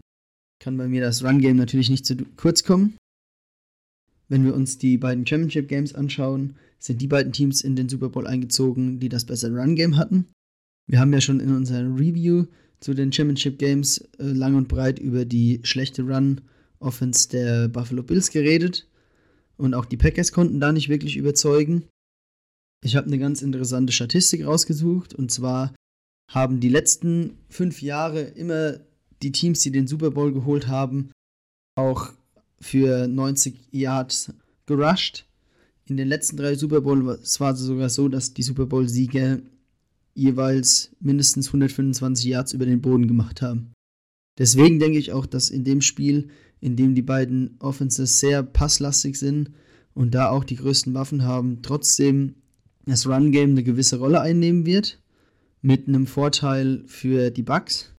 kann 0.62 0.76
bei 0.76 0.88
mir 0.88 1.00
das 1.00 1.24
Run-Game 1.24 1.56
natürlich 1.56 1.88
nicht 1.88 2.04
zu 2.04 2.16
kurz 2.36 2.64
kommen. 2.64 2.98
Wenn 4.28 4.44
wir 4.44 4.54
uns 4.54 4.76
die 4.76 4.98
beiden 4.98 5.26
Championship 5.26 5.68
Games 5.68 5.94
anschauen, 5.94 6.56
sind 6.78 7.00
die 7.00 7.06
beiden 7.06 7.32
Teams 7.32 7.62
in 7.62 7.76
den 7.76 7.88
Super 7.88 8.10
Bowl 8.10 8.26
eingezogen, 8.26 9.00
die 9.00 9.08
das 9.08 9.24
bessere 9.24 9.58
Run-Game 9.58 9.96
hatten. 9.96 10.26
Wir 10.86 11.00
haben 11.00 11.14
ja 11.14 11.22
schon 11.22 11.40
in 11.40 11.56
unserer 11.56 11.84
Review 11.98 12.44
zu 12.80 12.92
den 12.92 13.10
Championship 13.10 13.58
Games 13.58 14.06
äh, 14.18 14.24
lang 14.24 14.54
und 14.54 14.68
breit 14.68 14.98
über 14.98 15.24
die 15.24 15.60
schlechte 15.62 16.02
Run-Offense 16.80 17.28
der 17.28 17.68
Buffalo 17.68 18.02
Bills 18.02 18.30
geredet. 18.30 18.86
Und 19.56 19.74
auch 19.74 19.84
die 19.84 19.96
Packers 19.96 20.32
konnten 20.32 20.60
da 20.60 20.72
nicht 20.72 20.88
wirklich 20.88 21.16
überzeugen. 21.16 21.84
Ich 22.84 22.96
habe 22.96 23.06
eine 23.06 23.18
ganz 23.18 23.42
interessante 23.42 23.92
Statistik 23.92 24.46
rausgesucht 24.46 25.14
und 25.14 25.32
zwar 25.32 25.74
haben 26.30 26.60
die 26.60 26.68
letzten 26.68 27.38
fünf 27.48 27.82
Jahre 27.82 28.20
immer 28.20 28.78
die 29.22 29.32
Teams, 29.32 29.60
die 29.60 29.72
den 29.72 29.88
Super 29.88 30.12
Bowl 30.12 30.32
geholt 30.32 30.68
haben, 30.68 31.10
auch 31.76 32.12
für 32.60 33.08
90 33.08 33.56
Yards 33.72 34.32
gerusht. 34.66 35.24
In 35.86 35.96
den 35.96 36.06
letzten 36.06 36.36
drei 36.36 36.54
Super 36.54 36.82
Bowls 36.82 37.40
war 37.40 37.54
es 37.54 37.60
sogar 37.60 37.88
so, 37.88 38.08
dass 38.08 38.34
die 38.34 38.42
Super 38.42 38.66
Bowl-Sieger 38.66 39.40
jeweils 40.14 40.90
mindestens 41.00 41.48
125 41.48 42.26
Yards 42.26 42.52
über 42.52 42.66
den 42.66 42.82
Boden 42.82 43.08
gemacht 43.08 43.42
haben. 43.42 43.72
Deswegen 44.38 44.78
denke 44.78 44.98
ich 44.98 45.12
auch, 45.12 45.26
dass 45.26 45.50
in 45.50 45.64
dem 45.64 45.80
Spiel, 45.80 46.28
in 46.60 46.76
dem 46.76 46.94
die 46.94 47.02
beiden 47.02 47.56
Offenses 47.60 48.20
sehr 48.20 48.42
passlastig 48.42 49.18
sind 49.18 49.50
und 49.94 50.14
da 50.14 50.30
auch 50.30 50.44
die 50.44 50.56
größten 50.56 50.94
Waffen 50.94 51.24
haben, 51.24 51.62
trotzdem 51.62 52.34
das 52.86 53.06
Run-Game 53.06 53.50
eine 53.50 53.62
gewisse 53.62 53.98
Rolle 53.98 54.20
einnehmen 54.20 54.64
wird, 54.64 55.00
mit 55.60 55.88
einem 55.88 56.06
Vorteil 56.06 56.82
für 56.86 57.30
die 57.30 57.42
Bucks. 57.42 57.94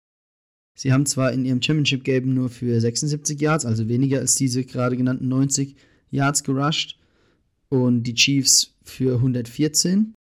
Sie 0.76 0.92
haben 0.92 1.06
zwar 1.06 1.32
in 1.32 1.44
ihrem 1.44 1.60
Championship-Game 1.60 2.32
nur 2.32 2.50
für 2.50 2.80
76 2.80 3.40
Yards, 3.40 3.66
also 3.66 3.88
weniger 3.88 4.20
als 4.20 4.36
diese 4.36 4.64
gerade 4.64 4.96
genannten 4.96 5.28
90 5.28 5.74
Yards 6.10 6.44
gerusht, 6.44 6.98
und 7.68 8.04
die 8.04 8.14
Chiefs 8.14 8.74
für 8.82 9.16
114. 9.16 10.14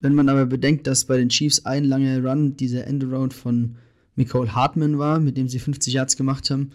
Wenn 0.00 0.14
man 0.14 0.28
aber 0.28 0.46
bedenkt, 0.46 0.86
dass 0.86 1.06
bei 1.06 1.16
den 1.16 1.30
Chiefs 1.30 1.64
ein 1.64 1.84
langer 1.84 2.22
Run 2.22 2.56
dieser 2.56 2.86
Endaround 2.86 3.32
von 3.32 3.76
Nicole 4.16 4.54
Hartman 4.54 4.98
war, 4.98 5.18
mit 5.18 5.36
dem 5.36 5.48
sie 5.48 5.58
50 5.58 5.94
Yards 5.94 6.16
gemacht 6.16 6.50
haben, 6.50 6.72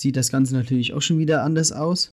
sieht 0.00 0.16
das 0.16 0.30
Ganze 0.30 0.54
natürlich 0.54 0.92
auch 0.92 1.02
schon 1.02 1.18
wieder 1.18 1.42
anders 1.42 1.72
aus. 1.72 2.10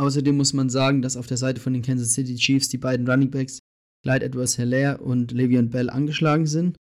Außerdem 0.00 0.36
muss 0.36 0.52
man 0.52 0.70
sagen, 0.70 1.02
dass 1.02 1.16
auf 1.16 1.26
der 1.26 1.36
Seite 1.36 1.60
von 1.60 1.72
den 1.72 1.82
Kansas 1.82 2.12
City 2.14 2.36
Chiefs 2.36 2.68
die 2.68 2.78
beiden 2.78 3.08
Running 3.08 3.30
Backs 3.30 3.58
Clyde 4.04 4.26
Edwards 4.26 4.56
Hilaire 4.56 4.98
und 4.98 5.32
Le'Veon 5.32 5.70
Bell 5.70 5.90
angeschlagen 5.90 6.46
sind. 6.46 6.76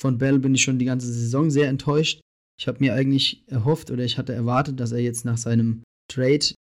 Von 0.00 0.18
Bell 0.18 0.38
bin 0.38 0.54
ich 0.54 0.62
schon 0.62 0.78
die 0.78 0.84
ganze 0.84 1.12
Saison 1.12 1.50
sehr 1.50 1.68
enttäuscht. 1.68 2.20
Ich 2.58 2.66
habe 2.66 2.80
mir 2.80 2.94
eigentlich 2.94 3.44
erhofft 3.46 3.90
oder 3.90 4.04
ich 4.04 4.18
hatte 4.18 4.32
erwartet, 4.32 4.80
dass 4.80 4.92
er 4.92 4.98
jetzt 4.98 5.24
nach 5.24 5.38
seinem 5.38 5.82
Trade, 6.10 6.54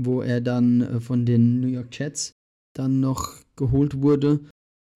wo 0.00 0.22
er 0.22 0.40
dann 0.40 0.80
äh, 0.80 1.00
von 1.00 1.26
den 1.26 1.60
New 1.60 1.68
York 1.68 1.96
Jets 1.96 2.32
dann 2.74 3.00
noch 3.00 3.36
geholt 3.56 4.00
wurde, 4.00 4.40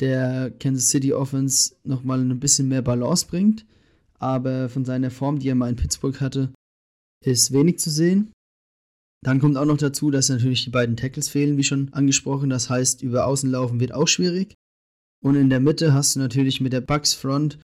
der 0.00 0.50
Kansas 0.58 0.88
City 0.88 1.12
Offense 1.12 1.76
nochmal 1.84 2.20
ein 2.20 2.40
bisschen 2.40 2.68
mehr 2.68 2.82
Balance 2.82 3.26
bringt. 3.26 3.66
Aber 4.18 4.70
von 4.70 4.84
seiner 4.84 5.10
Form, 5.10 5.38
die 5.38 5.48
er 5.48 5.54
mal 5.54 5.68
in 5.68 5.76
Pittsburgh 5.76 6.18
hatte, 6.20 6.52
ist 7.32 7.52
wenig 7.52 7.78
zu 7.78 7.90
sehen. 7.90 8.32
Dann 9.24 9.40
kommt 9.40 9.56
auch 9.56 9.64
noch 9.64 9.78
dazu, 9.78 10.10
dass 10.10 10.28
natürlich 10.28 10.64
die 10.64 10.70
beiden 10.70 10.96
Tackles 10.96 11.28
fehlen, 11.28 11.56
wie 11.56 11.64
schon 11.64 11.92
angesprochen. 11.92 12.50
Das 12.50 12.70
heißt, 12.70 13.02
über 13.02 13.26
Außen 13.26 13.50
laufen 13.50 13.80
wird 13.80 13.92
auch 13.92 14.06
schwierig. 14.06 14.54
Und 15.22 15.34
in 15.34 15.50
der 15.50 15.60
Mitte 15.60 15.92
hast 15.92 16.14
du 16.14 16.20
natürlich 16.20 16.60
mit 16.60 16.72
der 16.72 16.80
Bucks 16.80 17.14
Front, 17.14 17.58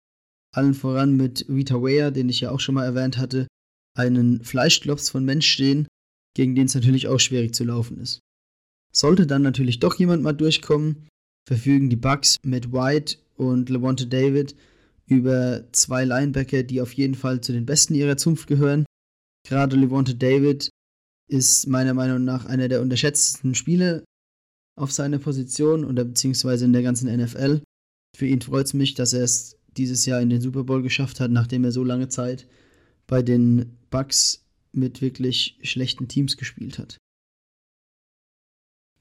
allen 0.55 0.73
voran 0.73 1.17
mit 1.17 1.45
Rita 1.49 1.75
Ware, 1.75 2.11
den 2.11 2.29
ich 2.29 2.39
ja 2.39 2.51
auch 2.51 2.59
schon 2.59 2.75
mal 2.75 2.85
erwähnt 2.85 3.17
hatte, 3.17 3.47
einen 3.97 4.43
Fleischklops 4.43 5.09
von 5.09 5.25
Mensch 5.25 5.47
stehen, 5.47 5.87
gegen 6.35 6.55
den 6.55 6.67
es 6.67 6.75
natürlich 6.75 7.07
auch 7.07 7.19
schwierig 7.19 7.53
zu 7.53 7.65
laufen 7.65 7.99
ist. 7.99 8.19
Sollte 8.93 9.27
dann 9.27 9.41
natürlich 9.41 9.79
doch 9.79 9.95
jemand 9.95 10.23
mal 10.23 10.33
durchkommen, 10.33 11.07
verfügen 11.47 11.89
die 11.89 11.95
Bucks 11.95 12.37
mit 12.43 12.71
White 12.71 13.17
und 13.35 13.69
Levante 13.69 14.07
David 14.07 14.55
über 15.05 15.65
zwei 15.71 16.05
Linebacker, 16.05 16.63
die 16.63 16.81
auf 16.81 16.93
jeden 16.93 17.15
Fall 17.15 17.41
zu 17.41 17.51
den 17.51 17.65
besten 17.65 17.95
ihrer 17.95 18.17
Zunft 18.17 18.47
gehören. 18.47 18.85
Gerade 19.47 19.75
Levante 19.75 20.15
David 20.15 20.69
ist 21.29 21.67
meiner 21.67 21.93
Meinung 21.93 22.23
nach 22.23 22.45
einer 22.45 22.67
der 22.67 22.81
unterschätztesten 22.81 23.55
Spieler 23.55 24.03
auf 24.77 24.91
seiner 24.91 25.19
Position 25.19 25.85
oder 25.85 26.05
beziehungsweise 26.05 26.65
in 26.65 26.73
der 26.73 26.83
ganzen 26.83 27.13
NFL. 27.15 27.61
Für 28.15 28.25
ihn 28.25 28.41
freut 28.41 28.65
es 28.65 28.73
mich, 28.73 28.95
dass 28.95 29.13
er 29.13 29.23
es 29.23 29.57
dieses 29.77 30.05
Jahr 30.05 30.21
in 30.21 30.29
den 30.29 30.41
Super 30.41 30.63
Bowl 30.63 30.81
geschafft 30.81 31.19
hat, 31.19 31.31
nachdem 31.31 31.63
er 31.63 31.71
so 31.71 31.83
lange 31.83 32.09
Zeit 32.09 32.47
bei 33.07 33.21
den 33.21 33.77
Bucks 33.89 34.45
mit 34.71 35.01
wirklich 35.01 35.59
schlechten 35.63 36.07
Teams 36.07 36.37
gespielt 36.37 36.79
hat. 36.79 36.97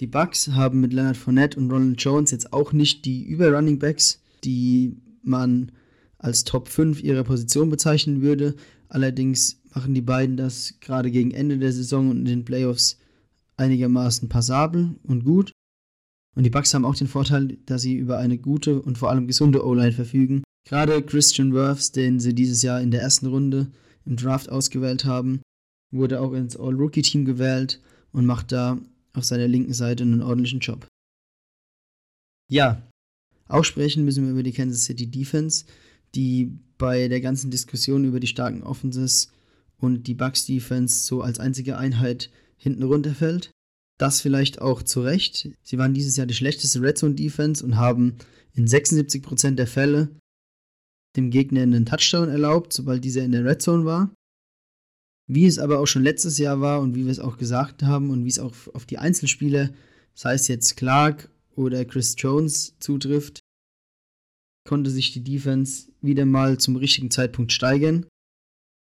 Die 0.00 0.06
Bucks 0.06 0.48
haben 0.48 0.80
mit 0.80 0.92
Leonard 0.92 1.16
Fournette 1.16 1.58
und 1.58 1.70
Ronald 1.70 2.00
Jones 2.00 2.30
jetzt 2.30 2.52
auch 2.52 2.72
nicht 2.72 3.04
die 3.04 3.24
Über-Running 3.24 3.78
Backs, 3.78 4.22
die 4.44 4.96
man 5.22 5.72
als 6.18 6.44
Top 6.44 6.68
5 6.68 7.02
ihrer 7.02 7.24
Position 7.24 7.70
bezeichnen 7.70 8.22
würde. 8.22 8.54
Allerdings 8.88 9.60
machen 9.74 9.94
die 9.94 10.02
beiden 10.02 10.36
das 10.36 10.74
gerade 10.80 11.10
gegen 11.10 11.30
Ende 11.30 11.58
der 11.58 11.72
Saison 11.72 12.10
und 12.10 12.18
in 12.18 12.24
den 12.24 12.44
Playoffs 12.44 12.98
einigermaßen 13.56 14.28
passabel 14.28 14.96
und 15.04 15.24
gut. 15.24 15.52
Und 16.36 16.44
die 16.44 16.50
Bucks 16.50 16.72
haben 16.74 16.84
auch 16.84 16.94
den 16.94 17.08
Vorteil, 17.08 17.58
dass 17.66 17.82
sie 17.82 17.96
über 17.96 18.18
eine 18.18 18.38
gute 18.38 18.80
und 18.80 18.98
vor 18.98 19.10
allem 19.10 19.26
gesunde 19.26 19.64
O-Line 19.66 19.92
verfügen. 19.92 20.42
Gerade 20.68 21.02
Christian 21.02 21.52
Wirfs, 21.52 21.92
den 21.92 22.20
sie 22.20 22.34
dieses 22.34 22.62
Jahr 22.62 22.80
in 22.80 22.90
der 22.90 23.02
ersten 23.02 23.26
Runde 23.26 23.72
im 24.04 24.16
Draft 24.16 24.48
ausgewählt 24.48 25.04
haben, 25.04 25.40
wurde 25.90 26.20
auch 26.20 26.32
ins 26.32 26.56
All-Rookie-Team 26.56 27.24
gewählt 27.24 27.80
und 28.12 28.26
macht 28.26 28.52
da 28.52 28.78
auf 29.14 29.24
seiner 29.24 29.48
linken 29.48 29.72
Seite 29.72 30.04
einen 30.04 30.22
ordentlichen 30.22 30.60
Job. 30.60 30.86
Ja, 32.50 32.82
auch 33.48 33.64
sprechen 33.64 34.04
müssen 34.04 34.24
wir 34.24 34.32
über 34.32 34.42
die 34.42 34.52
Kansas 34.52 34.84
City 34.84 35.10
Defense, 35.10 35.64
die 36.14 36.58
bei 36.78 37.08
der 37.08 37.20
ganzen 37.20 37.50
Diskussion 37.50 38.04
über 38.04 38.20
die 38.20 38.26
starken 38.26 38.62
Offenses 38.62 39.32
und 39.78 40.06
die 40.06 40.14
Bucks 40.14 40.46
Defense 40.46 41.04
so 41.04 41.22
als 41.22 41.38
einzige 41.38 41.76
Einheit 41.76 42.30
hinten 42.56 42.82
runterfällt. 42.82 43.50
Das 43.98 44.20
vielleicht 44.20 44.60
auch 44.60 44.82
zu 44.82 45.02
Recht. 45.02 45.50
Sie 45.62 45.78
waren 45.78 45.94
dieses 45.94 46.16
Jahr 46.16 46.26
die 46.26 46.34
schlechteste 46.34 46.80
Red 46.80 46.98
Zone 46.98 47.14
Defense 47.14 47.64
und 47.64 47.76
haben 47.76 48.16
in 48.54 48.66
76% 48.66 49.56
der 49.56 49.66
Fälle 49.66 50.08
dem 51.16 51.30
Gegner 51.30 51.62
einen 51.62 51.86
Touchdown 51.86 52.28
erlaubt, 52.28 52.72
sobald 52.72 53.04
dieser 53.04 53.24
in 53.24 53.32
der 53.32 53.44
Red 53.44 53.62
Zone 53.62 53.84
war. 53.84 54.12
Wie 55.26 55.46
es 55.46 55.58
aber 55.58 55.80
auch 55.80 55.86
schon 55.86 56.04
letztes 56.04 56.38
Jahr 56.38 56.60
war 56.60 56.80
und 56.80 56.94
wie 56.94 57.04
wir 57.04 57.12
es 57.12 57.18
auch 57.18 57.38
gesagt 57.38 57.82
haben 57.82 58.10
und 58.10 58.24
wie 58.24 58.30
es 58.30 58.38
auch 58.38 58.54
auf 58.72 58.86
die 58.86 58.98
Einzelspieler, 58.98 59.70
sei 60.14 60.34
es 60.34 60.48
jetzt 60.48 60.76
Clark 60.76 61.28
oder 61.54 61.84
Chris 61.84 62.14
Jones, 62.16 62.76
zutrifft, 62.78 63.40
konnte 64.68 64.90
sich 64.90 65.12
die 65.12 65.24
Defense 65.24 65.90
wieder 66.02 66.26
mal 66.26 66.58
zum 66.58 66.76
richtigen 66.76 67.10
Zeitpunkt 67.10 67.52
steigern. 67.52 68.06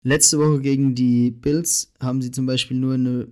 Letzte 0.04 0.40
Woche 0.40 0.60
gegen 0.60 0.96
die 0.96 1.30
Bills 1.30 1.94
haben 2.00 2.24
sie 2.24 2.32
zum 2.32 2.48
Beispiel 2.48 2.78
nur 2.78 2.96
eine 2.96 3.28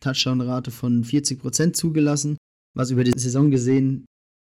Touchdown-Rate 0.00 0.70
von 0.70 1.04
40% 1.04 1.74
zugelassen, 1.74 2.38
was 2.74 2.90
über 2.90 3.04
die 3.04 3.18
Saison 3.18 3.50
gesehen 3.50 4.06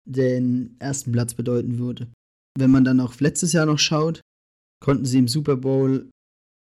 den 0.07 0.77
ersten 0.79 1.11
Platz 1.11 1.33
bedeuten 1.33 1.77
würde. 1.77 2.07
Wenn 2.57 2.71
man 2.71 2.85
dann 2.85 3.01
auf 3.01 3.19
letztes 3.19 3.51
Jahr 3.51 3.65
noch 3.65 3.79
schaut, 3.79 4.21
konnten 4.81 5.05
sie 5.05 5.19
im 5.19 5.27
Super 5.27 5.57
Bowl 5.57 6.09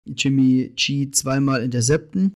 Jimmy 0.09 0.73
G 0.77 1.11
zweimal 1.11 1.63
intercepten 1.63 2.33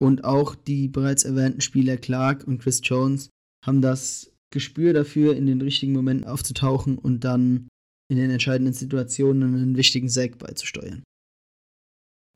und 0.00 0.24
auch 0.24 0.54
die 0.54 0.88
bereits 0.88 1.24
erwähnten 1.24 1.62
Spieler 1.62 1.96
Clark 1.96 2.46
und 2.46 2.58
Chris 2.58 2.80
Jones 2.84 3.30
haben 3.64 3.80
das 3.80 4.31
Gespür 4.52 4.92
dafür, 4.92 5.34
in 5.34 5.46
den 5.46 5.60
richtigen 5.60 5.92
Momenten 5.92 6.26
aufzutauchen 6.26 6.98
und 6.98 7.24
dann 7.24 7.68
in 8.08 8.16
den 8.16 8.30
entscheidenden 8.30 8.74
Situationen 8.74 9.54
einen 9.54 9.76
wichtigen 9.76 10.08
Sack 10.08 10.38
beizusteuern. 10.38 11.02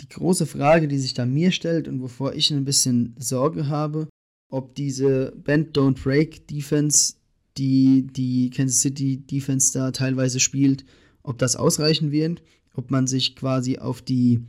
Die 0.02 0.08
große 0.08 0.46
Frage, 0.46 0.88
die 0.88 0.98
sich 0.98 1.14
da 1.14 1.24
mir 1.24 1.52
stellt 1.52 1.88
und 1.88 2.02
wovor 2.02 2.34
ich 2.34 2.50
ein 2.50 2.64
bisschen 2.64 3.14
Sorge 3.18 3.68
habe, 3.68 4.08
ob 4.50 4.74
diese 4.74 5.32
Bend 5.36 5.76
Don't 5.76 6.02
Break 6.02 6.46
Defense, 6.48 7.14
die 7.56 8.06
die 8.06 8.50
Kansas 8.50 8.80
City 8.80 9.18
Defense 9.18 9.72
da 9.72 9.90
teilweise 9.90 10.40
spielt, 10.40 10.84
ob 11.22 11.38
das 11.38 11.56
ausreichen 11.56 12.12
wird, 12.12 12.42
ob 12.74 12.90
man 12.90 13.06
sich 13.06 13.36
quasi 13.36 13.78
auf 13.78 14.02
die 14.02 14.44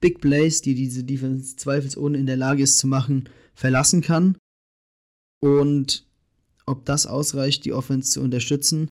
Big 0.00 0.20
Plays, 0.20 0.62
die 0.62 0.74
diese 0.74 1.04
Defense 1.04 1.56
zweifelsohne 1.56 2.18
in 2.18 2.26
der 2.26 2.38
Lage 2.38 2.62
ist 2.62 2.78
zu 2.78 2.86
machen, 2.86 3.28
verlassen 3.54 4.00
kann. 4.00 4.36
Und 5.42 6.06
ob 6.70 6.84
das 6.84 7.06
ausreicht, 7.06 7.64
die 7.64 7.72
Offense 7.72 8.10
zu 8.10 8.20
unterstützen, 8.20 8.88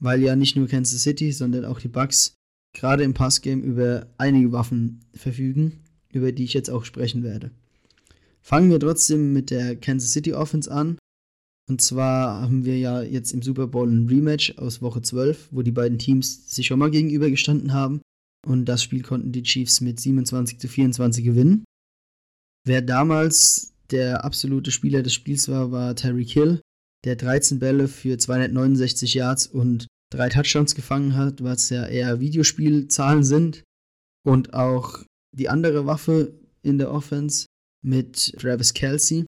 weil 0.00 0.22
ja 0.22 0.36
nicht 0.36 0.56
nur 0.56 0.68
Kansas 0.68 1.02
City, 1.02 1.32
sondern 1.32 1.64
auch 1.64 1.80
die 1.80 1.88
Bucks 1.88 2.34
gerade 2.74 3.04
im 3.04 3.14
Passgame 3.14 3.62
über 3.62 4.06
einige 4.18 4.52
Waffen 4.52 5.00
verfügen, 5.14 5.80
über 6.10 6.32
die 6.32 6.44
ich 6.44 6.54
jetzt 6.54 6.70
auch 6.70 6.84
sprechen 6.84 7.22
werde. 7.22 7.50
Fangen 8.40 8.70
wir 8.70 8.80
trotzdem 8.80 9.32
mit 9.32 9.50
der 9.50 9.76
Kansas 9.76 10.12
City 10.12 10.34
Offense 10.34 10.70
an. 10.70 10.98
Und 11.68 11.80
zwar 11.80 12.42
haben 12.42 12.64
wir 12.64 12.78
ja 12.78 13.02
jetzt 13.02 13.32
im 13.32 13.40
Super 13.40 13.68
Bowl 13.68 13.88
ein 13.88 14.08
Rematch 14.08 14.58
aus 14.58 14.82
Woche 14.82 15.00
12, 15.00 15.48
wo 15.52 15.62
die 15.62 15.70
beiden 15.70 15.98
Teams 15.98 16.52
sich 16.52 16.66
schon 16.66 16.80
mal 16.80 16.90
gegenübergestanden 16.90 17.72
haben. 17.72 18.02
Und 18.44 18.64
das 18.64 18.82
Spiel 18.82 19.02
konnten 19.02 19.30
die 19.30 19.44
Chiefs 19.44 19.80
mit 19.80 20.00
27 20.00 20.58
zu 20.58 20.66
24 20.66 21.24
gewinnen. 21.24 21.64
Wer 22.66 22.82
damals 22.82 23.72
der 23.90 24.24
absolute 24.24 24.72
Spieler 24.72 25.02
des 25.02 25.14
Spiels 25.14 25.48
war, 25.48 25.70
war 25.70 25.94
Terry 25.94 26.24
Kill, 26.24 26.60
der 27.04 27.16
13 27.16 27.58
Bälle 27.58 27.88
für 27.88 28.16
269 28.16 29.14
Yards 29.14 29.46
und 29.46 29.86
drei 30.10 30.28
Touchdowns 30.28 30.74
gefangen 30.74 31.16
hat, 31.16 31.42
was 31.42 31.70
ja 31.70 31.86
eher 31.86 32.20
Videospielzahlen 32.20 33.24
sind. 33.24 33.64
Und 34.24 34.54
auch 34.54 35.02
die 35.34 35.48
andere 35.48 35.86
Waffe 35.86 36.32
in 36.62 36.78
der 36.78 36.92
Offense 36.92 37.46
mit 37.84 38.34
Travis 38.38 38.74
Kelsey, 38.74 39.26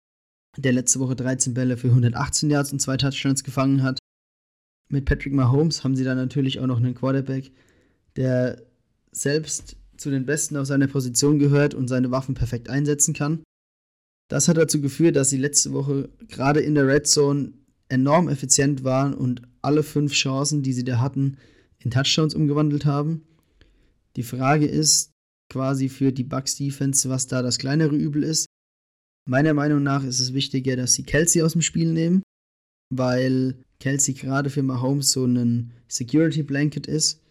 der 0.58 0.74
letzte 0.74 1.00
Woche 1.00 1.16
13 1.16 1.54
Bälle 1.54 1.78
für 1.78 1.88
118 1.88 2.50
Yards 2.50 2.74
und 2.74 2.80
zwei 2.80 2.98
Touchdowns 2.98 3.44
gefangen 3.44 3.84
hat. 3.84 4.00
Mit 4.90 5.06
Patrick 5.06 5.34
Mahomes 5.34 5.84
haben 5.84 5.96
sie 5.96 6.04
dann 6.04 6.18
natürlich 6.18 6.60
auch 6.60 6.68
noch 6.68 6.78
einen 6.78 6.96
Quarterback, 6.96 7.52
der 8.18 8.62
selbst 9.14 9.78
zu 9.96 10.10
den 10.10 10.26
Besten 10.26 10.58
auf 10.58 10.66
seiner 10.68 10.88
Position 10.88 11.40
gehört 11.40 11.74
und 11.74 11.88
seine 11.88 12.12
Waffen 12.12 12.36
perfekt 12.36 12.70
einsetzen 12.70 13.14
kann. 13.14 13.44
Das 14.30 14.48
hat 14.48 14.58
dazu 14.58 14.82
geführt, 14.82 15.16
dass 15.16 15.30
sie 15.30 15.38
letzte 15.38 15.72
Woche 15.74 16.10
gerade 16.28 16.60
in 16.60 16.76
der 16.76 16.88
Red 16.88 17.08
Zone 17.08 17.54
enorm 17.92 18.30
effizient 18.30 18.84
waren 18.84 19.14
und 19.14 19.42
alle 19.62 19.84
fünf 19.84 20.14
Chancen, 20.14 20.64
die 20.64 20.74
sie 20.74 20.84
da 20.84 21.00
hatten, 21.00 21.38
in 21.80 21.92
Touchdowns 21.92 22.34
umgewandelt 22.34 22.86
haben. 22.86 23.24
Die 24.16 24.24
Frage 24.24 24.66
ist 24.66 25.12
quasi 25.50 25.90
für 25.90 26.12
die 26.12 26.24
Bucks 26.24 26.56
Defense, 26.56 27.10
was 27.10 27.28
da 27.28 27.42
das 27.42 27.58
kleinere 27.58 27.96
Übel 27.96 28.24
ist. 28.24 28.46
Meiner 29.28 29.54
Meinung 29.54 29.84
nach 29.84 30.04
ist 30.04 30.20
es 30.20 30.34
wichtiger, 30.34 30.76
dass 30.76 30.94
sie 30.94 31.04
Kelsey 31.04 31.42
aus 31.42 31.54
dem 31.54 31.62
Spiel 31.62 31.92
nehmen, 31.92 32.24
weil 32.94 33.56
Kelsey 33.80 34.14
gerade 34.14 34.50
für 34.50 34.64
Mahomes 34.64 35.12
so 35.12 35.26
ein 35.26 35.74
Security 35.88 36.44
Blanket 36.44 36.88
ist. 36.88 37.22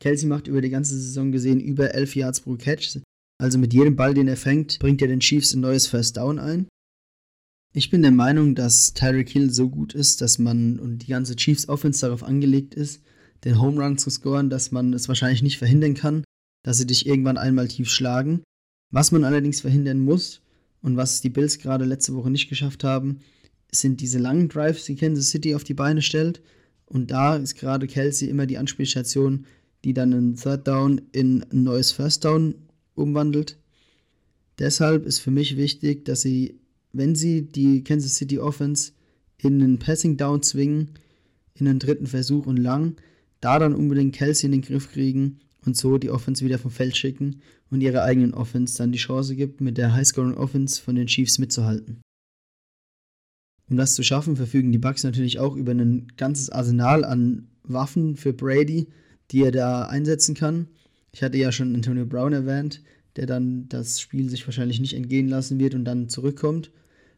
Kelsey 0.00 0.28
macht 0.28 0.48
über 0.48 0.60
die 0.60 0.70
ganze 0.70 0.94
Saison 0.98 1.32
gesehen 1.32 1.60
über 1.60 1.94
11 1.94 2.16
Yards 2.16 2.40
pro 2.40 2.56
Catch. 2.56 2.98
Also 3.40 3.58
mit 3.58 3.72
jedem 3.72 3.96
Ball, 3.96 4.14
den 4.14 4.28
er 4.28 4.36
fängt, 4.36 4.78
bringt 4.78 5.02
er 5.02 5.08
den 5.08 5.20
Chiefs 5.20 5.54
ein 5.54 5.60
neues 5.60 5.86
First 5.86 6.16
Down 6.16 6.38
ein. 6.38 6.68
Ich 7.76 7.90
bin 7.90 8.02
der 8.02 8.12
Meinung, 8.12 8.54
dass 8.54 8.94
Tyreek 8.94 9.28
Hill 9.28 9.50
so 9.50 9.68
gut 9.68 9.94
ist, 9.94 10.20
dass 10.20 10.38
man 10.38 10.78
und 10.78 10.98
die 10.98 11.08
ganze 11.08 11.34
Chiefs 11.34 11.68
Offense 11.68 12.02
darauf 12.02 12.22
angelegt 12.22 12.76
ist, 12.76 13.02
den 13.42 13.60
Home 13.60 13.82
Run 13.82 13.98
zu 13.98 14.10
scoren, 14.10 14.48
dass 14.48 14.70
man 14.70 14.92
es 14.92 15.08
wahrscheinlich 15.08 15.42
nicht 15.42 15.58
verhindern 15.58 15.94
kann, 15.94 16.22
dass 16.62 16.78
sie 16.78 16.86
dich 16.86 17.04
irgendwann 17.04 17.36
einmal 17.36 17.66
tief 17.66 17.90
schlagen. 17.90 18.44
Was 18.92 19.10
man 19.10 19.24
allerdings 19.24 19.60
verhindern 19.62 19.98
muss 19.98 20.40
und 20.82 20.96
was 20.96 21.20
die 21.20 21.30
Bills 21.30 21.58
gerade 21.58 21.84
letzte 21.84 22.14
Woche 22.14 22.30
nicht 22.30 22.48
geschafft 22.48 22.84
haben, 22.84 23.18
sind 23.72 24.00
diese 24.00 24.20
langen 24.20 24.48
Drives, 24.48 24.84
die 24.84 24.94
Kansas 24.94 25.30
City 25.30 25.56
auf 25.56 25.64
die 25.64 25.74
Beine 25.74 26.00
stellt. 26.00 26.42
Und 26.86 27.10
da 27.10 27.34
ist 27.34 27.56
gerade 27.56 27.88
Kelsey 27.88 28.28
immer 28.28 28.46
die 28.46 28.58
Anspielstation, 28.58 29.46
die 29.82 29.94
dann 29.94 30.14
einen 30.14 30.36
Third 30.36 30.68
Down 30.68 31.00
in 31.10 31.42
ein 31.50 31.64
neues 31.64 31.90
First 31.90 32.24
Down 32.24 32.54
umwandelt. 32.94 33.58
Deshalb 34.60 35.06
ist 35.06 35.18
für 35.18 35.32
mich 35.32 35.56
wichtig, 35.56 36.04
dass 36.04 36.22
sie, 36.22 36.60
wenn 36.94 37.14
sie 37.14 37.42
die 37.42 37.84
Kansas 37.84 38.14
City 38.14 38.38
Offense 38.38 38.92
in 39.38 39.60
einen 39.60 39.78
Passing 39.78 40.16
Down 40.16 40.42
zwingen, 40.42 40.90
in 41.54 41.68
einen 41.68 41.78
dritten 41.78 42.06
Versuch 42.06 42.46
und 42.46 42.56
lang, 42.56 42.96
da 43.40 43.58
dann 43.58 43.74
unbedingt 43.74 44.14
Kelsey 44.14 44.46
in 44.46 44.52
den 44.52 44.62
Griff 44.62 44.90
kriegen 44.90 45.40
und 45.66 45.76
so 45.76 45.98
die 45.98 46.10
Offense 46.10 46.44
wieder 46.44 46.58
vom 46.58 46.70
Feld 46.70 46.96
schicken 46.96 47.42
und 47.70 47.80
ihre 47.80 48.02
eigenen 48.02 48.32
Offense 48.32 48.78
dann 48.78 48.92
die 48.92 48.98
Chance 48.98 49.36
gibt, 49.36 49.60
mit 49.60 49.76
der 49.76 49.92
Highscoring 49.92 50.34
Offense 50.34 50.80
von 50.80 50.94
den 50.94 51.06
Chiefs 51.06 51.38
mitzuhalten. 51.38 52.00
Um 53.68 53.76
das 53.76 53.94
zu 53.94 54.02
schaffen, 54.02 54.36
verfügen 54.36 54.72
die 54.72 54.78
Bucks 54.78 55.04
natürlich 55.04 55.38
auch 55.38 55.56
über 55.56 55.72
ein 55.72 56.08
ganzes 56.16 56.50
Arsenal 56.50 57.04
an 57.04 57.48
Waffen 57.62 58.16
für 58.16 58.32
Brady, 58.32 58.88
die 59.30 59.42
er 59.42 59.52
da 59.52 59.86
einsetzen 59.86 60.34
kann. 60.34 60.68
Ich 61.12 61.22
hatte 61.22 61.38
ja 61.38 61.50
schon 61.50 61.74
Antonio 61.74 62.04
Brown 62.04 62.32
erwähnt, 62.32 62.82
der 63.16 63.26
dann 63.26 63.68
das 63.68 64.00
Spiel 64.00 64.28
sich 64.28 64.46
wahrscheinlich 64.46 64.80
nicht 64.80 64.94
entgehen 64.94 65.28
lassen 65.28 65.58
wird 65.58 65.74
und 65.74 65.84
dann 65.84 66.08
zurückkommt. 66.08 66.70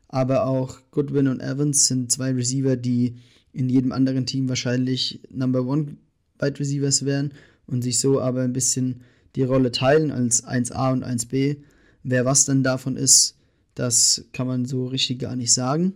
Aber 0.09 0.47
auch 0.47 0.79
Goodwin 0.91 1.29
und 1.29 1.41
Evans 1.41 1.87
sind 1.87 2.13
zwei 2.13 2.33
Receiver, 2.33 2.77
die 2.77 3.17
in 3.53 3.69
jedem 3.69 3.93
anderen 3.93 4.27
Team 4.27 4.49
wahrscheinlich 4.49 5.21
Number 5.31 5.67
One 5.67 5.97
Wide 6.39 6.61
Receivers 6.61 7.05
wären 7.05 7.33
und 7.67 7.83
sich 7.83 7.99
so 7.99 8.21
aber 8.21 8.43
ein 8.43 8.53
bisschen 8.53 9.01
die 9.35 9.43
Rolle 9.43 9.73
teilen 9.73 10.11
als 10.11 10.45
1A 10.45 10.93
und 10.93 11.05
1B. 11.05 11.57
Wer 12.03 12.25
was 12.25 12.45
dann 12.45 12.63
davon 12.63 12.97
ist, 12.97 13.37
das 13.75 14.25
kann 14.33 14.47
man 14.47 14.65
so 14.65 14.87
richtig 14.87 15.19
gar 15.19 15.37
nicht 15.37 15.53
sagen. 15.53 15.95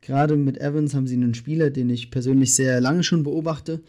Gerade 0.00 0.36
mit 0.36 0.60
Evans 0.60 0.94
haben 0.94 1.06
sie 1.06 1.14
einen 1.14 1.34
Spieler, 1.34 1.70
den 1.70 1.90
ich 1.90 2.10
persönlich 2.10 2.54
sehr 2.54 2.80
lange 2.80 3.04
schon 3.04 3.22
beobachte, 3.22 3.82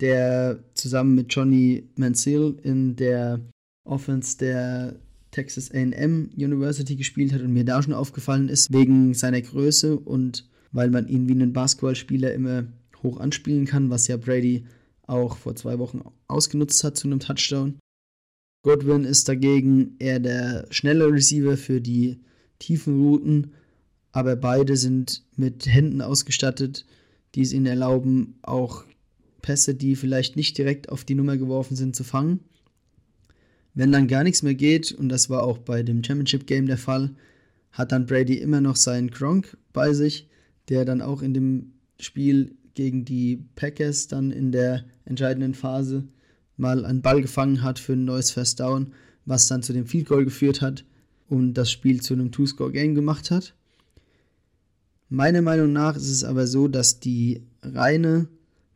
der 0.00 0.60
zusammen 0.74 1.16
mit 1.16 1.34
Johnny 1.34 1.88
Mansell 1.96 2.54
in 2.62 2.94
der 2.94 3.40
Offense 3.84 4.38
der 4.38 4.94
Texas 5.30 5.70
AM 5.72 6.30
University 6.36 6.96
gespielt 6.96 7.32
hat 7.32 7.42
und 7.42 7.52
mir 7.52 7.64
da 7.64 7.82
schon 7.82 7.94
aufgefallen 7.94 8.48
ist, 8.48 8.72
wegen 8.72 9.14
seiner 9.14 9.40
Größe 9.40 9.98
und 9.98 10.48
weil 10.72 10.90
man 10.90 11.08
ihn 11.08 11.28
wie 11.28 11.32
einen 11.32 11.52
Basketballspieler 11.52 12.32
immer 12.32 12.66
hoch 13.02 13.20
anspielen 13.20 13.64
kann, 13.64 13.90
was 13.90 14.08
ja 14.08 14.16
Brady 14.16 14.64
auch 15.06 15.36
vor 15.36 15.54
zwei 15.54 15.78
Wochen 15.78 16.02
ausgenutzt 16.26 16.82
hat 16.84 16.96
zu 16.96 17.08
einem 17.08 17.20
Touchdown. 17.20 17.78
Godwin 18.62 19.04
ist 19.04 19.28
dagegen 19.28 19.96
eher 19.98 20.18
der 20.18 20.66
schnelle 20.70 21.10
Receiver 21.10 21.56
für 21.56 21.80
die 21.80 22.20
tiefen 22.58 23.00
Routen, 23.00 23.52
aber 24.12 24.36
beide 24.36 24.76
sind 24.76 25.24
mit 25.36 25.66
Händen 25.66 26.02
ausgestattet, 26.02 26.84
die 27.34 27.42
es 27.42 27.52
ihnen 27.52 27.66
erlauben, 27.66 28.38
auch 28.42 28.84
Pässe, 29.42 29.74
die 29.74 29.96
vielleicht 29.96 30.36
nicht 30.36 30.58
direkt 30.58 30.88
auf 30.88 31.04
die 31.04 31.14
Nummer 31.14 31.36
geworfen 31.36 31.76
sind, 31.76 31.94
zu 31.94 32.04
fangen. 32.04 32.40
Wenn 33.78 33.92
dann 33.92 34.08
gar 34.08 34.24
nichts 34.24 34.42
mehr 34.42 34.56
geht, 34.56 34.90
und 34.90 35.08
das 35.08 35.30
war 35.30 35.44
auch 35.44 35.58
bei 35.58 35.84
dem 35.84 36.02
Championship 36.02 36.48
Game 36.48 36.66
der 36.66 36.78
Fall, 36.78 37.14
hat 37.70 37.92
dann 37.92 38.06
Brady 38.06 38.34
immer 38.34 38.60
noch 38.60 38.74
seinen 38.74 39.08
Gronk 39.08 39.56
bei 39.72 39.92
sich, 39.92 40.26
der 40.68 40.84
dann 40.84 41.00
auch 41.00 41.22
in 41.22 41.32
dem 41.32 41.74
Spiel 42.00 42.56
gegen 42.74 43.04
die 43.04 43.44
Packers 43.54 44.08
dann 44.08 44.32
in 44.32 44.50
der 44.50 44.84
entscheidenden 45.04 45.54
Phase 45.54 46.08
mal 46.56 46.84
einen 46.84 47.02
Ball 47.02 47.22
gefangen 47.22 47.62
hat 47.62 47.78
für 47.78 47.92
ein 47.92 48.04
neues 48.04 48.32
First 48.32 48.58
Down, 48.58 48.94
was 49.26 49.46
dann 49.46 49.62
zu 49.62 49.72
dem 49.72 49.86
Field 49.86 50.08
Goal 50.08 50.24
geführt 50.24 50.60
hat 50.60 50.84
und 51.28 51.54
das 51.54 51.70
Spiel 51.70 52.00
zu 52.00 52.14
einem 52.14 52.32
Two-Score-Game 52.32 52.96
gemacht 52.96 53.30
hat. 53.30 53.54
Meiner 55.08 55.40
Meinung 55.40 55.72
nach 55.72 55.94
ist 55.94 56.10
es 56.10 56.24
aber 56.24 56.48
so, 56.48 56.66
dass 56.66 56.98
die 56.98 57.44
reine 57.62 58.26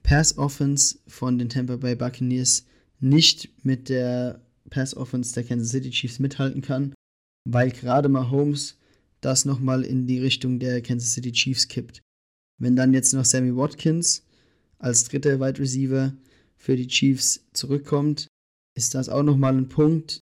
Pass-Offense 0.04 0.98
von 1.08 1.40
den 1.40 1.48
Tampa 1.48 1.74
Bay 1.74 1.96
Buccaneers 1.96 2.66
nicht 3.00 3.50
mit 3.64 3.88
der 3.88 4.40
Pass-Offense 4.72 5.34
der 5.34 5.44
Kansas 5.44 5.70
City 5.70 5.90
Chiefs 5.90 6.18
mithalten 6.18 6.62
kann, 6.62 6.94
weil 7.48 7.70
gerade 7.70 8.08
Mahomes 8.08 8.78
das 9.20 9.44
nochmal 9.44 9.84
in 9.84 10.06
die 10.06 10.18
Richtung 10.18 10.58
der 10.58 10.80
Kansas 10.82 11.12
City 11.12 11.30
Chiefs 11.30 11.68
kippt. 11.68 12.00
Wenn 12.58 12.74
dann 12.74 12.94
jetzt 12.94 13.12
noch 13.12 13.24
Sammy 13.24 13.54
Watkins 13.54 14.24
als 14.78 15.04
dritter 15.04 15.38
Wide 15.40 15.60
Receiver 15.60 16.14
für 16.56 16.76
die 16.76 16.88
Chiefs 16.88 17.44
zurückkommt, 17.52 18.28
ist 18.74 18.94
das 18.94 19.08
auch 19.08 19.22
nochmal 19.22 19.56
ein 19.56 19.68
Punkt. 19.68 20.20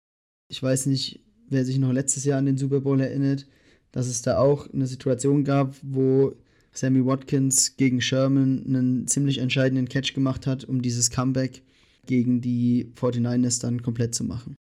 Ich 0.51 0.63
weiß 0.63 0.87
nicht, 0.87 1.21
wer 1.49 1.65
sich 1.65 1.79
noch 1.79 1.93
letztes 1.93 2.25
Jahr 2.25 2.39
an 2.39 2.47
den 2.47 2.59
Super 2.59 2.81
Bowl 2.81 3.01
erinnert, 3.01 3.47
dass 3.93 4.07
es 4.07 4.23
da 4.23 4.39
auch 4.39 4.69
eine 4.73 4.87
Situation 4.87 5.45
gab, 5.45 5.77
wo 5.83 6.35
Sammy 6.73 7.05
Watkins 7.05 7.77
gegen 7.77 8.01
Sherman 8.01 8.65
einen 8.67 9.07
ziemlich 9.07 9.39
entscheidenden 9.39 9.89
Catch 9.89 10.15
gemacht 10.15 10.47
hat, 10.47 10.65
um 10.65 10.83
dieses 10.83 11.11
Comeback 11.11 11.63
gegen 12.07 12.41
die 12.41 12.93
49ers 12.97 13.61
dann 13.61 13.83
komplett 13.83 14.15
zu 14.15 14.25
machen. 14.25 14.57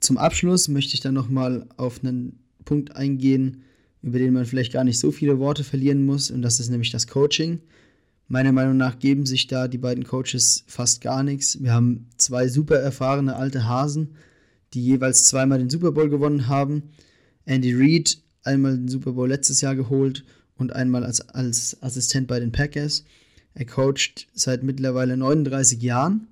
Zum 0.00 0.18
Abschluss 0.18 0.68
möchte 0.68 0.94
ich 0.94 1.00
dann 1.00 1.14
nochmal 1.14 1.66
auf 1.76 2.02
einen 2.02 2.44
Punkt 2.64 2.94
eingehen, 2.96 3.62
über 4.02 4.18
den 4.18 4.34
man 4.34 4.44
vielleicht 4.44 4.72
gar 4.72 4.84
nicht 4.84 4.98
so 4.98 5.10
viele 5.10 5.38
Worte 5.38 5.64
verlieren 5.64 6.04
muss, 6.04 6.30
und 6.30 6.42
das 6.42 6.60
ist 6.60 6.68
nämlich 6.68 6.90
das 6.90 7.06
Coaching. 7.06 7.60
Meiner 8.28 8.52
Meinung 8.52 8.76
nach 8.76 8.98
geben 8.98 9.24
sich 9.24 9.46
da 9.46 9.68
die 9.68 9.78
beiden 9.78 10.04
Coaches 10.04 10.64
fast 10.66 11.00
gar 11.00 11.22
nichts. 11.22 11.62
Wir 11.62 11.72
haben 11.72 12.08
zwei 12.18 12.48
super 12.48 12.76
erfahrene 12.76 13.36
alte 13.36 13.66
Hasen, 13.66 14.16
die 14.74 14.84
jeweils 14.84 15.24
zweimal 15.24 15.58
den 15.58 15.70
Super 15.70 15.92
Bowl 15.92 16.08
gewonnen 16.08 16.48
haben. 16.48 16.90
Andy 17.44 17.72
Reid 17.74 18.18
einmal 18.42 18.76
den 18.76 18.88
Super 18.88 19.12
Bowl 19.12 19.28
letztes 19.28 19.60
Jahr 19.60 19.76
geholt 19.76 20.24
und 20.56 20.72
einmal 20.72 21.04
als, 21.04 21.20
als 21.30 21.80
Assistent 21.82 22.26
bei 22.26 22.40
den 22.40 22.52
Packers. 22.52 23.04
Er 23.56 23.64
coacht 23.64 24.28
seit 24.34 24.62
mittlerweile 24.62 25.16
39 25.16 25.80
Jahren 25.80 26.28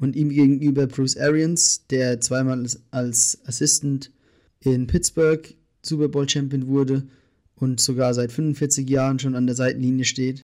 und 0.00 0.16
ihm 0.16 0.30
gegenüber 0.30 0.88
Bruce 0.88 1.16
Arians, 1.16 1.86
der 1.86 2.20
zweimal 2.20 2.66
als, 2.90 3.38
Assistant 3.46 4.10
in 4.58 4.88
Pittsburgh 4.88 5.54
Super 5.82 6.08
Bowl 6.08 6.28
Champion 6.28 6.66
wurde 6.66 7.06
und 7.54 7.78
sogar 7.78 8.12
seit 8.14 8.32
45 8.32 8.90
Jahren 8.90 9.20
schon 9.20 9.36
an 9.36 9.46
der 9.46 9.54
Seitenlinie 9.54 10.04
steht. 10.04 10.42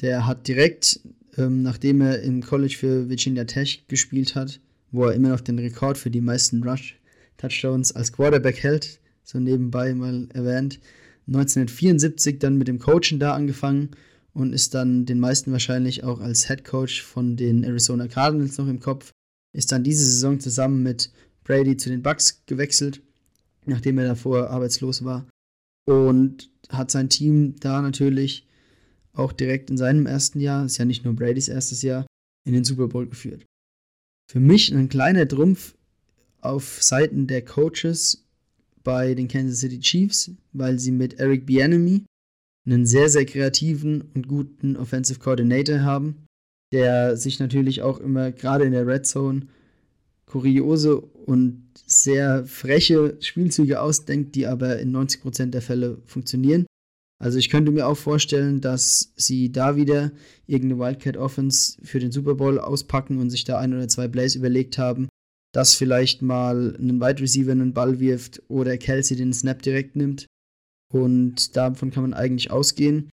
Der 0.00 0.26
hat 0.26 0.48
direkt, 0.48 1.00
ähm, 1.36 1.62
nachdem 1.62 2.00
er 2.00 2.22
im 2.22 2.42
College 2.42 2.76
für 2.78 3.10
Virginia 3.10 3.44
Tech 3.44 3.84
gespielt 3.86 4.34
hat, 4.34 4.60
wo 4.92 5.04
er 5.04 5.12
immer 5.12 5.28
noch 5.28 5.42
den 5.42 5.58
Rekord 5.58 5.98
für 5.98 6.10
die 6.10 6.22
meisten 6.22 6.62
Rush-Touchdowns 6.62 7.92
als 7.92 8.12
Quarterback 8.14 8.62
hält, 8.62 8.98
so 9.24 9.38
nebenbei 9.38 9.92
mal 9.92 10.26
erwähnt, 10.32 10.80
1974 11.26 12.38
dann 12.38 12.56
mit 12.56 12.68
dem 12.68 12.78
Coachen 12.78 13.18
da 13.18 13.34
angefangen 13.34 13.90
und 14.38 14.52
ist 14.52 14.74
dann 14.74 15.04
den 15.04 15.18
meisten 15.18 15.50
wahrscheinlich 15.50 16.04
auch 16.04 16.20
als 16.20 16.46
Head 16.46 16.64
Coach 16.64 17.02
von 17.02 17.36
den 17.36 17.64
Arizona 17.64 18.06
Cardinals 18.06 18.56
noch 18.58 18.68
im 18.68 18.78
Kopf. 18.78 19.10
Ist 19.52 19.72
dann 19.72 19.82
diese 19.82 20.04
Saison 20.04 20.38
zusammen 20.38 20.82
mit 20.82 21.10
Brady 21.42 21.76
zu 21.76 21.88
den 21.88 22.02
Bucks 22.02 22.42
gewechselt, 22.46 23.02
nachdem 23.66 23.98
er 23.98 24.06
davor 24.06 24.50
arbeitslos 24.50 25.04
war. 25.04 25.26
Und 25.86 26.50
hat 26.68 26.90
sein 26.90 27.08
Team 27.08 27.56
da 27.58 27.82
natürlich 27.82 28.46
auch 29.12 29.32
direkt 29.32 29.70
in 29.70 29.76
seinem 29.76 30.06
ersten 30.06 30.38
Jahr, 30.38 30.64
ist 30.64 30.78
ja 30.78 30.84
nicht 30.84 31.04
nur 31.04 31.16
Bradys 31.16 31.48
erstes 31.48 31.82
Jahr, 31.82 32.06
in 32.46 32.52
den 32.52 32.64
Super 32.64 32.86
Bowl 32.86 33.08
geführt. 33.08 33.44
Für 34.30 34.40
mich 34.40 34.72
ein 34.72 34.88
kleiner 34.88 35.26
Trumpf 35.26 35.74
auf 36.40 36.82
Seiten 36.82 37.26
der 37.26 37.44
Coaches 37.44 38.24
bei 38.84 39.14
den 39.14 39.26
Kansas 39.26 39.58
City 39.60 39.80
Chiefs, 39.80 40.30
weil 40.52 40.78
sie 40.78 40.92
mit 40.92 41.14
Eric 41.14 41.46
Bieniemy 41.46 42.04
einen 42.68 42.86
sehr, 42.86 43.08
sehr 43.08 43.24
kreativen 43.24 44.10
und 44.14 44.28
guten 44.28 44.76
Offensive 44.76 45.18
Coordinator 45.18 45.80
haben, 45.80 46.26
der 46.72 47.16
sich 47.16 47.38
natürlich 47.40 47.82
auch 47.82 47.98
immer 47.98 48.30
gerade 48.30 48.64
in 48.64 48.72
der 48.72 48.86
Red 48.86 49.06
Zone 49.06 49.46
kuriose 50.26 51.00
und 51.00 51.64
sehr 51.86 52.44
freche 52.44 53.16
Spielzüge 53.20 53.80
ausdenkt, 53.80 54.34
die 54.34 54.46
aber 54.46 54.78
in 54.78 54.94
90% 54.94 55.46
der 55.46 55.62
Fälle 55.62 56.02
funktionieren. 56.04 56.66
Also 57.20 57.38
ich 57.38 57.48
könnte 57.48 57.72
mir 57.72 57.86
auch 57.86 57.96
vorstellen, 57.96 58.60
dass 58.60 59.12
sie 59.16 59.50
da 59.50 59.74
wieder 59.74 60.12
irgendeine 60.46 60.80
Wildcat 60.80 61.16
Offense 61.16 61.78
für 61.82 61.98
den 61.98 62.12
Super 62.12 62.34
Bowl 62.34 62.60
auspacken 62.60 63.18
und 63.18 63.30
sich 63.30 63.44
da 63.44 63.58
ein 63.58 63.74
oder 63.74 63.88
zwei 63.88 64.06
Plays 64.06 64.36
überlegt 64.36 64.78
haben, 64.78 65.08
dass 65.52 65.74
vielleicht 65.74 66.22
mal 66.22 66.76
ein 66.78 67.00
Wide 67.00 67.22
Receiver 67.22 67.52
einen 67.52 67.72
Ball 67.72 67.98
wirft 67.98 68.42
oder 68.48 68.76
Kelsey 68.76 69.16
den 69.16 69.32
Snap 69.32 69.62
direkt 69.62 69.96
nimmt. 69.96 70.26
Und 70.92 71.56
davon 71.56 71.90
kann 71.90 72.02
man 72.02 72.14
eigentlich 72.14 72.50
ausgehen. 72.50 73.10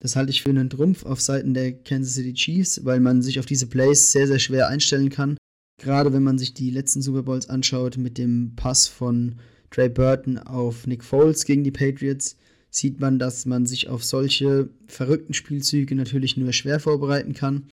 Das 0.00 0.16
halte 0.16 0.30
ich 0.30 0.42
für 0.42 0.50
einen 0.50 0.68
Trumpf 0.68 1.04
auf 1.06 1.20
Seiten 1.20 1.54
der 1.54 1.72
Kansas 1.72 2.14
City 2.14 2.34
Chiefs, 2.34 2.84
weil 2.84 3.00
man 3.00 3.22
sich 3.22 3.38
auf 3.38 3.46
diese 3.46 3.66
Plays 3.66 4.12
sehr, 4.12 4.26
sehr 4.26 4.38
schwer 4.38 4.68
einstellen 4.68 5.08
kann. 5.08 5.38
Gerade 5.80 6.12
wenn 6.12 6.22
man 6.22 6.38
sich 6.38 6.54
die 6.54 6.70
letzten 6.70 7.02
Super 7.02 7.22
Bowls 7.22 7.48
anschaut 7.48 7.96
mit 7.96 8.18
dem 8.18 8.52
Pass 8.54 8.86
von 8.86 9.36
Trey 9.70 9.88
Burton 9.88 10.38
auf 10.38 10.86
Nick 10.86 11.02
Foles 11.02 11.44
gegen 11.46 11.64
die 11.64 11.70
Patriots, 11.70 12.36
sieht 12.70 13.00
man, 13.00 13.18
dass 13.18 13.46
man 13.46 13.66
sich 13.66 13.88
auf 13.88 14.04
solche 14.04 14.68
verrückten 14.86 15.32
Spielzüge 15.32 15.94
natürlich 15.94 16.36
nur 16.36 16.52
schwer 16.52 16.80
vorbereiten 16.80 17.32
kann. 17.32 17.68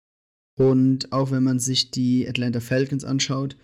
Und 0.57 1.11
auch 1.11 1.31
wenn 1.31 1.43
man 1.43 1.59
sich 1.59 1.91
die 1.91 2.27
Atlanta 2.27 2.59
Falcons 2.59 3.03
anschaut, 3.03 3.55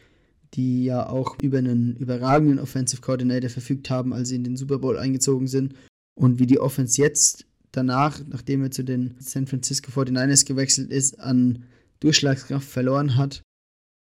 die 0.54 0.86
ja 0.86 1.08
auch 1.08 1.38
über 1.42 1.58
einen 1.58 1.96
überragenden 1.96 2.60
Offensive 2.60 3.02
Coordinator 3.02 3.50
verfügt 3.50 3.90
haben, 3.90 4.14
als 4.14 4.30
sie 4.30 4.36
in 4.36 4.44
den 4.44 4.58
Super 4.58 4.80
Bowl 4.80 4.98
eingezogen 4.98 5.48
sind. 5.48 5.76
Und 6.16 6.40
wie 6.40 6.48
die 6.48 6.60
Offense 6.60 7.02
jetzt 7.02 7.46
danach, 7.72 8.22
nachdem 8.28 8.64
er 8.64 8.72
zu 8.72 8.84
den 8.84 9.16
San 9.20 9.48
Francisco 9.48 9.92
49ers 9.92 10.46
gewechselt 10.46 10.92
ist, 10.92 11.20
an 11.20 11.66
Durchschlagskraft 12.00 12.68
verloren 12.68 13.16
hat, 13.16 13.42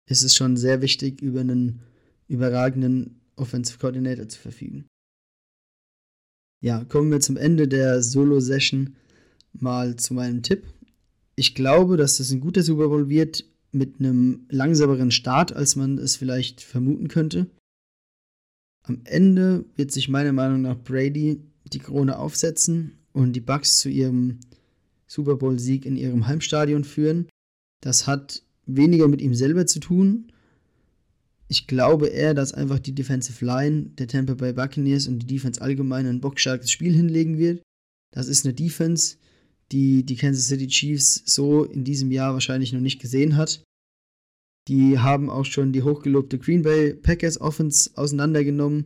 ist 0.10 0.24
es 0.24 0.36
schon 0.36 0.58
sehr 0.58 0.82
wichtig, 0.82 1.22
über 1.22 1.42
einen 1.42 1.82
überragenden 2.28 3.22
Offensive 3.36 3.78
Coordinator 3.80 4.28
zu 4.28 4.40
verfügen 4.40 4.86
ja, 6.62 6.84
kommen 6.86 7.12
wir 7.12 7.20
zum 7.20 7.38
Ende 7.38 7.68
der 7.68 8.02
Solo-Session 8.02 8.96
mal 9.54 9.96
zu 9.96 10.14
meinem 10.14 10.44
Tipp. 10.44 10.64
Ich 11.36 11.56
glaube, 11.56 11.98
dass 11.98 12.18
das 12.18 12.32
ein 12.32 12.40
guter 12.40 12.62
Super 12.62 12.88
Bowl 12.88 13.10
wird 13.10 13.44
mit 13.72 14.00
einem 14.00 14.46
langsameren 14.50 15.12
Start, 15.12 15.54
als 15.54 15.76
man 15.76 15.98
es 15.98 16.16
vielleicht 16.16 16.62
vermuten 16.62 17.08
könnte. 17.08 17.48
Am 18.84 19.02
Ende 19.04 19.66
wird 19.76 19.92
sich 19.92 20.10
meiner 20.10 20.34
Meinung 20.34 20.62
nach 20.62 20.78
Brady 20.78 21.42
die 21.72 21.80
Krone 21.80 22.18
aufsetzen 22.18 22.98
und 23.14 23.34
die 23.34 23.42
Bucks 23.42 23.78
zu 23.78 23.90
ihrem 23.90 24.40
Super 25.08 25.36
Bowl-Sieg 25.36 25.86
in 25.86 25.96
ihrem 25.96 26.28
Heimstadion 26.28 26.84
führen. 26.84 27.28
Das 27.82 28.08
hat 28.08 28.44
weniger 28.66 29.08
mit 29.08 29.22
ihm 29.22 29.36
selber 29.36 29.66
zu 29.66 29.80
tun. 29.80 30.32
Ich 31.48 31.68
glaube 31.68 32.08
eher, 32.08 32.34
dass 32.34 32.54
einfach 32.54 32.80
die 32.80 32.96
Defensive 32.96 33.44
Line 33.44 33.92
der 33.98 34.08
Tampa 34.08 34.36
Bay 34.36 34.54
Buccaneers 34.54 35.08
und 35.08 35.20
die 35.20 35.28
Defense 35.28 35.62
allgemein 35.62 36.08
ein 36.08 36.22
bockstarkes 36.22 36.72
Spiel 36.72 36.94
hinlegen 36.94 37.38
wird. 37.38 37.62
Das 38.14 38.28
ist 38.28 38.46
eine 38.46 38.54
Defense, 38.54 39.18
die 39.72 40.04
die 40.04 40.16
Kansas 40.16 40.48
City 40.48 40.68
Chiefs 40.68 41.24
so 41.26 41.64
in 41.64 41.84
diesem 41.84 42.12
Jahr 42.12 42.34
wahrscheinlich 42.34 42.74
noch 42.74 42.82
nicht 42.82 43.02
gesehen 43.02 43.38
hat. 43.38 43.64
Die 44.68 45.00
haben 45.00 45.30
auch 45.30 45.46
schon 45.46 45.72
die 45.72 45.84
hochgelobte 45.84 46.38
Green 46.38 46.62
Bay 46.62 46.94
Packers 46.94 47.40
Offense 47.42 47.90
auseinandergenommen. 47.96 48.86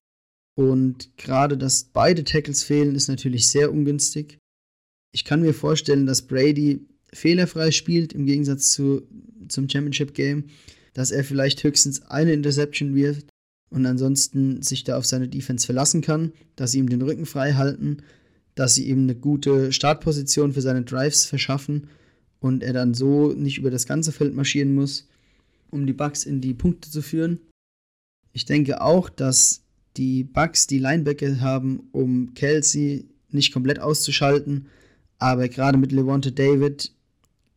Und 0.58 1.18
gerade, 1.18 1.58
dass 1.58 1.84
beide 1.84 2.24
Tackles 2.24 2.64
fehlen, 2.64 2.96
ist 2.96 3.10
natürlich 3.10 3.50
sehr 3.50 3.72
ungünstig. 3.72 4.38
Ich 5.14 5.26
kann 5.26 5.42
mir 5.42 5.54
vorstellen, 5.54 6.06
dass 6.06 6.28
Brady 6.28 6.88
fehlerfrei 7.12 7.72
spielt 7.72 8.14
im 8.14 8.26
Gegensatz 8.26 8.72
zu, 8.72 9.02
zum 9.50 9.70
Championship 9.70 10.14
Game, 10.14 10.46
dass 10.94 11.12
er 11.12 11.24
vielleicht 11.24 11.64
höchstens 11.64 12.04
eine 12.04 12.34
Interception 12.34 12.96
wirft 12.96 13.28
und 13.70 13.86
ansonsten 13.86 14.62
sich 14.62 14.86
da 14.86 14.98
auf 14.98 15.06
seine 15.06 15.28
Defense 15.28 15.66
verlassen 15.66 16.02
kann, 16.02 16.32
dass 16.56 16.72
sie 16.72 16.80
ihm 16.80 16.90
den 16.90 17.02
Rücken 17.02 17.26
frei 17.26 17.54
halten 17.54 17.98
dass 18.56 18.76
sie 18.76 18.88
ihm 18.88 19.04
eine 19.04 19.16
gute 19.16 19.72
Startposition 19.72 20.54
für 20.54 20.62
seine 20.62 20.84
Drives 20.84 21.26
verschaffen 21.26 21.88
und 22.40 22.64
er 22.64 22.74
dann 22.74 22.94
so 22.94 23.34
nicht 23.34 23.58
über 23.58 23.70
das 23.70 23.86
ganze 23.86 24.12
Feld 24.12 24.34
marschieren 24.34 24.74
muss, 24.74 25.08
um 25.70 25.86
die 25.86 25.94
Bugs 25.94 26.26
in 26.26 26.42
die 26.42 26.54
Punkte 26.54 26.90
zu 26.90 27.02
führen. 27.02 27.40
Ich 28.32 28.46
denke 28.46 28.82
auch, 28.82 29.10
dass 29.10 29.62
die 29.98 30.24
Bugs 30.24 30.68
die 30.68 30.80
Linebacker 30.80 31.40
haben, 31.42 31.88
um 31.92 32.34
Kelsey 32.34 33.06
nicht 33.30 33.54
komplett 33.54 33.80
auszuschalten, 33.80 34.68
aber 35.20 35.48
gerade 35.50 35.78
mit 35.78 35.92
Levante 35.92 36.32
David 36.32 36.94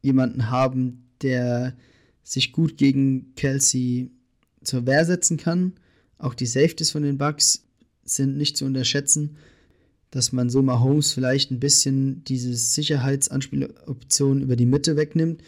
jemanden 0.03 0.51
haben, 0.51 1.05
der 1.23 1.77
sich 2.23 2.53
gut 2.53 2.77
gegen 2.77 3.35
Kelsey 3.35 4.11
zur 4.63 4.87
Wehr 4.87 5.05
setzen 5.05 5.37
kann. 5.37 5.75
Auch 6.19 6.35
die 6.35 6.47
Safeties 6.47 6.91
von 6.91 7.03
den 7.03 7.19
Bugs 7.19 7.65
sind 8.05 8.37
nicht 8.37 8.57
zu 8.57 8.65
unterschätzen 8.65 9.37
dass 10.11 10.33
man 10.33 10.49
so 10.51 10.63
mal 10.63 10.81
Holmes 10.81 11.13
vielleicht 11.13 11.51
ein 11.51 11.61
bisschen 11.61 12.25
diese 12.25 12.55
Sicherheitsanspieloption 12.55 14.41
über 14.41 14.57
die 14.57 14.67
Mitte 14.67 14.97
wegnimmt. 14.97 15.43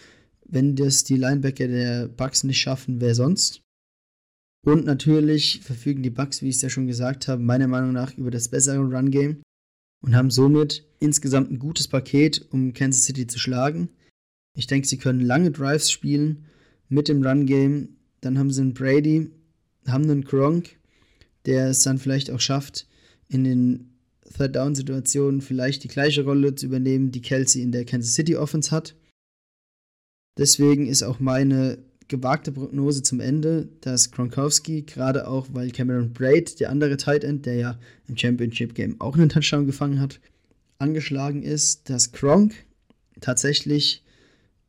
Wenn 0.47 0.77
das 0.77 1.05
die 1.05 1.17
Linebacker 1.17 1.69
der 1.69 2.09
Bucks 2.09 2.45
nicht 2.45 2.61
schaffen, 2.61 3.01
wer 3.01 3.15
sonst? 3.15 3.63
Und 4.67 4.85
natürlich 4.85 5.61
verfügen 5.63 6.03
die 6.03 6.11
Bucks, 6.11 6.43
wie 6.43 6.49
ich 6.49 6.57
es 6.57 6.63
ja 6.63 6.69
schon 6.69 6.87
gesagt 6.87 7.29
habe, 7.29 7.43
meiner 7.43 7.69
Meinung 7.69 7.93
nach 7.93 8.17
über 8.17 8.31
das 8.31 8.49
bessere 8.49 8.79
Run-Game 8.79 9.41
und 10.03 10.15
haben 10.15 10.31
somit 10.31 10.85
insgesamt 10.99 11.51
ein 11.51 11.59
gutes 11.59 11.89
Paket, 11.89 12.47
um 12.51 12.75
Kansas 12.75 13.05
City 13.05 13.27
zu 13.27 13.39
schlagen. 13.39 13.89
Ich 14.57 14.67
denke, 14.67 14.87
sie 14.87 14.99
können 14.99 15.21
lange 15.21 15.51
Drives 15.51 15.91
spielen 15.91 16.45
mit 16.89 17.09
dem 17.09 17.25
Run-Game. 17.25 17.97
Dann 18.21 18.39
haben 18.39 18.51
sie 18.51 18.61
einen 18.61 18.75
Brady, 18.75 19.31
haben 19.87 20.05
einen 20.05 20.25
Gronk, 20.25 20.77
der 21.47 21.71
es 21.71 21.83
dann 21.83 21.99
vielleicht 21.99 22.31
auch 22.31 22.41
schafft, 22.41 22.87
in 23.29 23.45
den 23.45 23.90
Third-Down-Situationen 24.37 25.41
vielleicht 25.41 25.85
die 25.85 25.89
gleiche 25.89 26.25
Rolle 26.25 26.55
zu 26.55 26.67
übernehmen, 26.67 27.11
die 27.11 27.23
Kelsey 27.23 27.63
in 27.63 27.73
der 27.73 27.85
Kansas 27.85 28.15
City 28.15 28.37
Offense 28.37 28.71
hat. 28.71 28.95
Deswegen 30.39 30.87
ist 30.87 31.03
auch 31.03 31.21
meine 31.21 31.79
gewagte 32.09 32.53
Prognose 32.53 33.03
zum 33.03 33.21
Ende, 33.21 33.69
dass 33.81 34.11
Gronkowski, 34.11 34.83
gerade 34.83 35.29
auch 35.29 35.47
weil 35.53 35.71
Cameron 35.71 36.13
Braid, 36.13 36.59
der 36.61 36.71
andere 36.71 36.97
Tight 36.97 37.25
End, 37.25 37.47
der 37.47 37.55
ja 37.55 37.79
im 38.09 38.17
Championship 38.17 38.75
Game 38.75 39.01
auch 39.01 39.17
einen 39.17 39.29
Touchdown 39.29 39.67
gefangen 39.67 40.01
hat, 40.01 40.21
angeschlagen 40.79 41.43
ist, 41.43 41.89
dass 41.89 42.13
Gronk 42.13 42.55
tatsächlich 43.21 44.03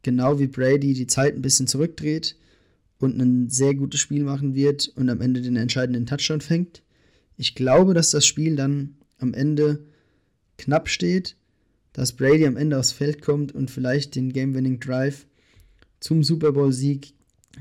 genau 0.03 0.39
wie 0.39 0.47
Brady 0.47 0.93
die 0.93 1.07
Zeit 1.07 1.35
ein 1.35 1.41
bisschen 1.41 1.67
zurückdreht 1.67 2.35
und 2.99 3.19
ein 3.19 3.49
sehr 3.49 3.73
gutes 3.75 3.99
Spiel 3.99 4.23
machen 4.23 4.53
wird 4.53 4.91
und 4.95 5.09
am 5.09 5.21
Ende 5.21 5.41
den 5.41 5.55
entscheidenden 5.55 6.05
Touchdown 6.05 6.41
fängt. 6.41 6.83
Ich 7.37 7.55
glaube, 7.55 7.93
dass 7.93 8.11
das 8.11 8.25
Spiel 8.25 8.55
dann 8.55 8.97
am 9.21 9.33
Ende 9.33 9.85
knapp 10.57 10.89
steht, 10.89 11.35
dass 11.93 12.13
Brady 12.13 12.45
am 12.45 12.57
Ende 12.57 12.79
aufs 12.79 12.91
Feld 12.91 13.21
kommt 13.21 13.53
und 13.53 13.69
vielleicht 13.69 14.15
den 14.15 14.31
Game-Winning 14.31 14.79
Drive 14.79 15.25
zum 15.99 16.23
Super 16.23 16.51
Bowl-Sieg 16.51 17.13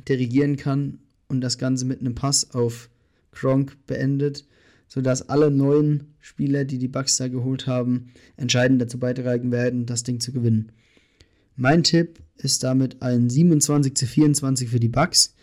dirigieren 0.08 0.56
kann 0.56 0.98
und 1.28 1.40
das 1.40 1.58
Ganze 1.58 1.84
mit 1.84 2.00
einem 2.00 2.14
Pass 2.14 2.50
auf 2.52 2.90
Gronk 3.32 3.76
beendet, 3.86 4.46
sodass 4.88 5.28
alle 5.28 5.50
neuen 5.50 6.14
Spieler, 6.20 6.64
die 6.64 6.78
die 6.78 6.88
Bucks 6.88 7.16
da 7.16 7.28
geholt 7.28 7.66
haben, 7.66 8.12
entscheidend 8.36 8.80
dazu 8.82 8.98
beitragen 8.98 9.52
werden, 9.52 9.86
das 9.86 10.02
Ding 10.02 10.20
zu 10.20 10.32
gewinnen. 10.32 10.72
Mein 11.56 11.82
Tipp 11.82 12.20
ist 12.36 12.64
damit 12.64 13.02
ein 13.02 13.28
27 13.28 13.94
zu 13.94 14.06
24 14.06 14.68
für 14.68 14.80
die 14.80 14.88
Bucks. 14.88 15.34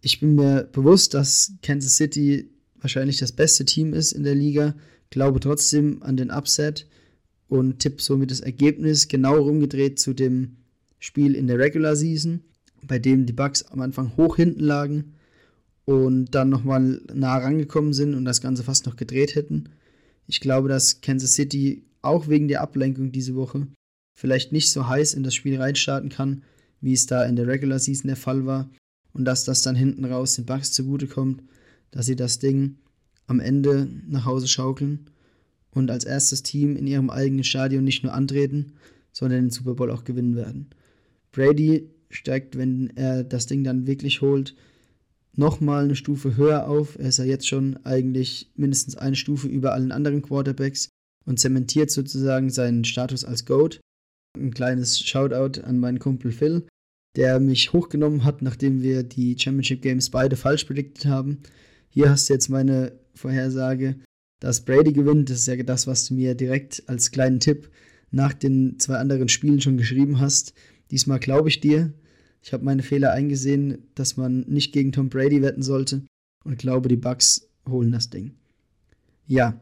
Ich 0.00 0.20
bin 0.20 0.34
mir 0.34 0.64
bewusst, 0.64 1.14
dass 1.14 1.52
Kansas 1.62 1.96
City 1.96 2.50
wahrscheinlich 2.80 3.18
das 3.18 3.32
beste 3.32 3.64
Team 3.64 3.94
ist 3.94 4.12
in 4.12 4.24
der 4.24 4.34
Liga 4.34 4.74
glaube 5.10 5.40
trotzdem 5.40 6.02
an 6.02 6.16
den 6.16 6.30
Upset 6.30 6.86
und 7.48 7.78
tippe 7.78 8.02
somit 8.02 8.30
das 8.30 8.40
Ergebnis 8.40 9.08
genau 9.08 9.36
rumgedreht 9.36 9.98
zu 9.98 10.12
dem 10.12 10.56
Spiel 10.98 11.34
in 11.34 11.46
der 11.46 11.58
Regular 11.58 11.94
Season, 11.94 12.40
bei 12.82 12.98
dem 12.98 13.26
die 13.26 13.32
Bucks 13.32 13.62
am 13.64 13.80
Anfang 13.80 14.16
hoch 14.16 14.36
hinten 14.36 14.64
lagen 14.64 15.14
und 15.84 16.34
dann 16.34 16.48
nochmal 16.48 17.00
nah 17.14 17.38
rangekommen 17.38 17.92
sind 17.92 18.14
und 18.14 18.24
das 18.24 18.40
Ganze 18.40 18.64
fast 18.64 18.86
noch 18.86 18.96
gedreht 18.96 19.34
hätten. 19.34 19.68
Ich 20.26 20.40
glaube, 20.40 20.68
dass 20.68 21.00
Kansas 21.00 21.34
City 21.34 21.84
auch 22.02 22.28
wegen 22.28 22.48
der 22.48 22.62
Ablenkung 22.62 23.12
diese 23.12 23.34
Woche 23.34 23.68
vielleicht 24.14 24.52
nicht 24.52 24.70
so 24.70 24.88
heiß 24.88 25.14
in 25.14 25.22
das 25.22 25.34
Spiel 25.34 25.60
reinstarten 25.60 26.08
kann, 26.08 26.42
wie 26.80 26.92
es 26.92 27.06
da 27.06 27.24
in 27.24 27.36
der 27.36 27.46
Regular 27.46 27.78
Season 27.78 28.08
der 28.08 28.16
Fall 28.16 28.46
war 28.46 28.68
und 29.12 29.24
dass 29.24 29.44
das 29.44 29.62
dann 29.62 29.76
hinten 29.76 30.04
raus 30.04 30.34
den 30.34 30.46
Bucks 30.46 30.72
zugutekommt, 30.72 31.42
dass 31.90 32.06
sie 32.06 32.16
das 32.16 32.38
Ding 32.38 32.76
am 33.26 33.40
Ende 33.40 33.88
nach 34.06 34.24
Hause 34.24 34.48
schaukeln 34.48 35.10
und 35.70 35.90
als 35.90 36.04
erstes 36.04 36.42
Team 36.42 36.76
in 36.76 36.86
ihrem 36.86 37.10
eigenen 37.10 37.44
Stadion 37.44 37.84
nicht 37.84 38.02
nur 38.02 38.14
antreten, 38.14 38.72
sondern 39.12 39.42
den 39.44 39.50
Super 39.50 39.74
Bowl 39.74 39.90
auch 39.90 40.04
gewinnen 40.04 40.36
werden. 40.36 40.70
Brady 41.32 41.90
steigt, 42.10 42.56
wenn 42.56 42.96
er 42.96 43.24
das 43.24 43.46
Ding 43.46 43.64
dann 43.64 43.86
wirklich 43.86 44.20
holt, 44.20 44.54
nochmal 45.34 45.84
eine 45.84 45.96
Stufe 45.96 46.36
höher 46.36 46.66
auf. 46.66 46.98
Er 46.98 47.08
ist 47.08 47.18
ja 47.18 47.24
jetzt 47.24 47.46
schon 47.46 47.78
eigentlich 47.84 48.50
mindestens 48.56 48.96
eine 48.96 49.16
Stufe 49.16 49.48
über 49.48 49.74
allen 49.74 49.92
anderen 49.92 50.22
Quarterbacks 50.22 50.88
und 51.24 51.38
zementiert 51.38 51.90
sozusagen 51.90 52.50
seinen 52.50 52.84
Status 52.84 53.24
als 53.24 53.44
GOAT. 53.44 53.80
Ein 54.38 54.54
kleines 54.54 55.00
Shoutout 55.00 55.60
an 55.62 55.78
meinen 55.78 55.98
Kumpel 55.98 56.30
Phil, 56.30 56.66
der 57.16 57.40
mich 57.40 57.72
hochgenommen 57.72 58.24
hat, 58.24 58.42
nachdem 58.42 58.82
wir 58.82 59.02
die 59.02 59.38
Championship 59.38 59.82
Games 59.82 60.10
beide 60.10 60.36
falsch 60.36 60.64
prediktet 60.64 61.06
haben. 61.06 61.38
Hier 61.88 62.10
hast 62.10 62.28
du 62.28 62.34
jetzt 62.34 62.48
meine 62.48 62.92
Vorhersage, 63.16 63.96
dass 64.40 64.64
Brady 64.64 64.92
gewinnt. 64.92 65.30
Das 65.30 65.38
ist 65.38 65.46
ja 65.46 65.56
das, 65.62 65.86
was 65.86 66.06
du 66.06 66.14
mir 66.14 66.34
direkt 66.34 66.82
als 66.86 67.10
kleinen 67.10 67.40
Tipp 67.40 67.70
nach 68.10 68.32
den 68.32 68.78
zwei 68.78 68.96
anderen 68.96 69.28
Spielen 69.28 69.60
schon 69.60 69.76
geschrieben 69.76 70.20
hast. 70.20 70.54
Diesmal 70.90 71.18
glaube 71.18 71.48
ich 71.48 71.60
dir. 71.60 71.92
Ich 72.42 72.52
habe 72.52 72.64
meine 72.64 72.82
Fehler 72.82 73.12
eingesehen, 73.12 73.78
dass 73.94 74.16
man 74.16 74.44
nicht 74.46 74.72
gegen 74.72 74.92
Tom 74.92 75.08
Brady 75.08 75.42
wetten 75.42 75.62
sollte 75.62 76.02
und 76.44 76.58
glaube, 76.58 76.88
die 76.88 76.96
Bucks 76.96 77.48
holen 77.68 77.90
das 77.90 78.10
Ding. 78.10 78.34
Ja, 79.26 79.60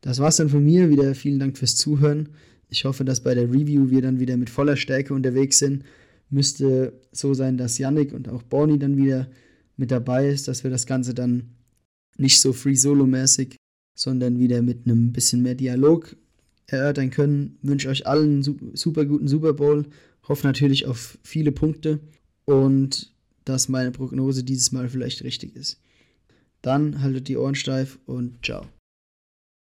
das 0.00 0.18
war's 0.18 0.36
dann 0.36 0.48
von 0.48 0.64
mir. 0.64 0.90
Wieder 0.90 1.14
vielen 1.14 1.38
Dank 1.38 1.56
fürs 1.56 1.76
Zuhören. 1.76 2.30
Ich 2.68 2.84
hoffe, 2.84 3.04
dass 3.04 3.22
bei 3.22 3.34
der 3.34 3.52
Review 3.52 3.90
wir 3.90 4.02
dann 4.02 4.18
wieder 4.18 4.36
mit 4.36 4.50
voller 4.50 4.76
Stärke 4.76 5.14
unterwegs 5.14 5.58
sind. 5.58 5.84
Müsste 6.28 7.00
so 7.12 7.34
sein, 7.34 7.56
dass 7.56 7.78
Yannick 7.78 8.12
und 8.12 8.28
auch 8.28 8.42
Bonnie 8.42 8.78
dann 8.78 8.96
wieder 8.96 9.28
mit 9.76 9.92
dabei 9.92 10.28
ist, 10.28 10.48
dass 10.48 10.64
wir 10.64 10.70
das 10.70 10.86
Ganze 10.86 11.14
dann 11.14 11.50
nicht 12.16 12.40
so 12.40 12.52
Free 12.52 12.74
Solo-mäßig, 12.74 13.56
sondern 13.96 14.38
wieder 14.38 14.62
mit 14.62 14.86
einem 14.86 15.12
bisschen 15.12 15.42
mehr 15.42 15.54
Dialog 15.54 16.16
erörtern 16.66 17.10
können. 17.10 17.58
Wünsche 17.62 17.88
euch 17.88 18.06
allen 18.06 18.44
einen 18.44 18.76
super 18.76 19.04
guten 19.04 19.28
Super 19.28 19.52
Bowl. 19.52 19.86
Hoffe 20.28 20.46
natürlich 20.46 20.86
auf 20.86 21.18
viele 21.22 21.52
Punkte 21.52 22.00
und 22.44 23.12
dass 23.44 23.68
meine 23.68 23.90
Prognose 23.90 24.42
dieses 24.42 24.72
Mal 24.72 24.88
vielleicht 24.88 25.22
richtig 25.22 25.54
ist. 25.54 25.80
Dann 26.62 27.02
haltet 27.02 27.28
die 27.28 27.36
Ohren 27.36 27.54
steif 27.54 27.98
und 28.06 28.44
ciao. 28.44 28.66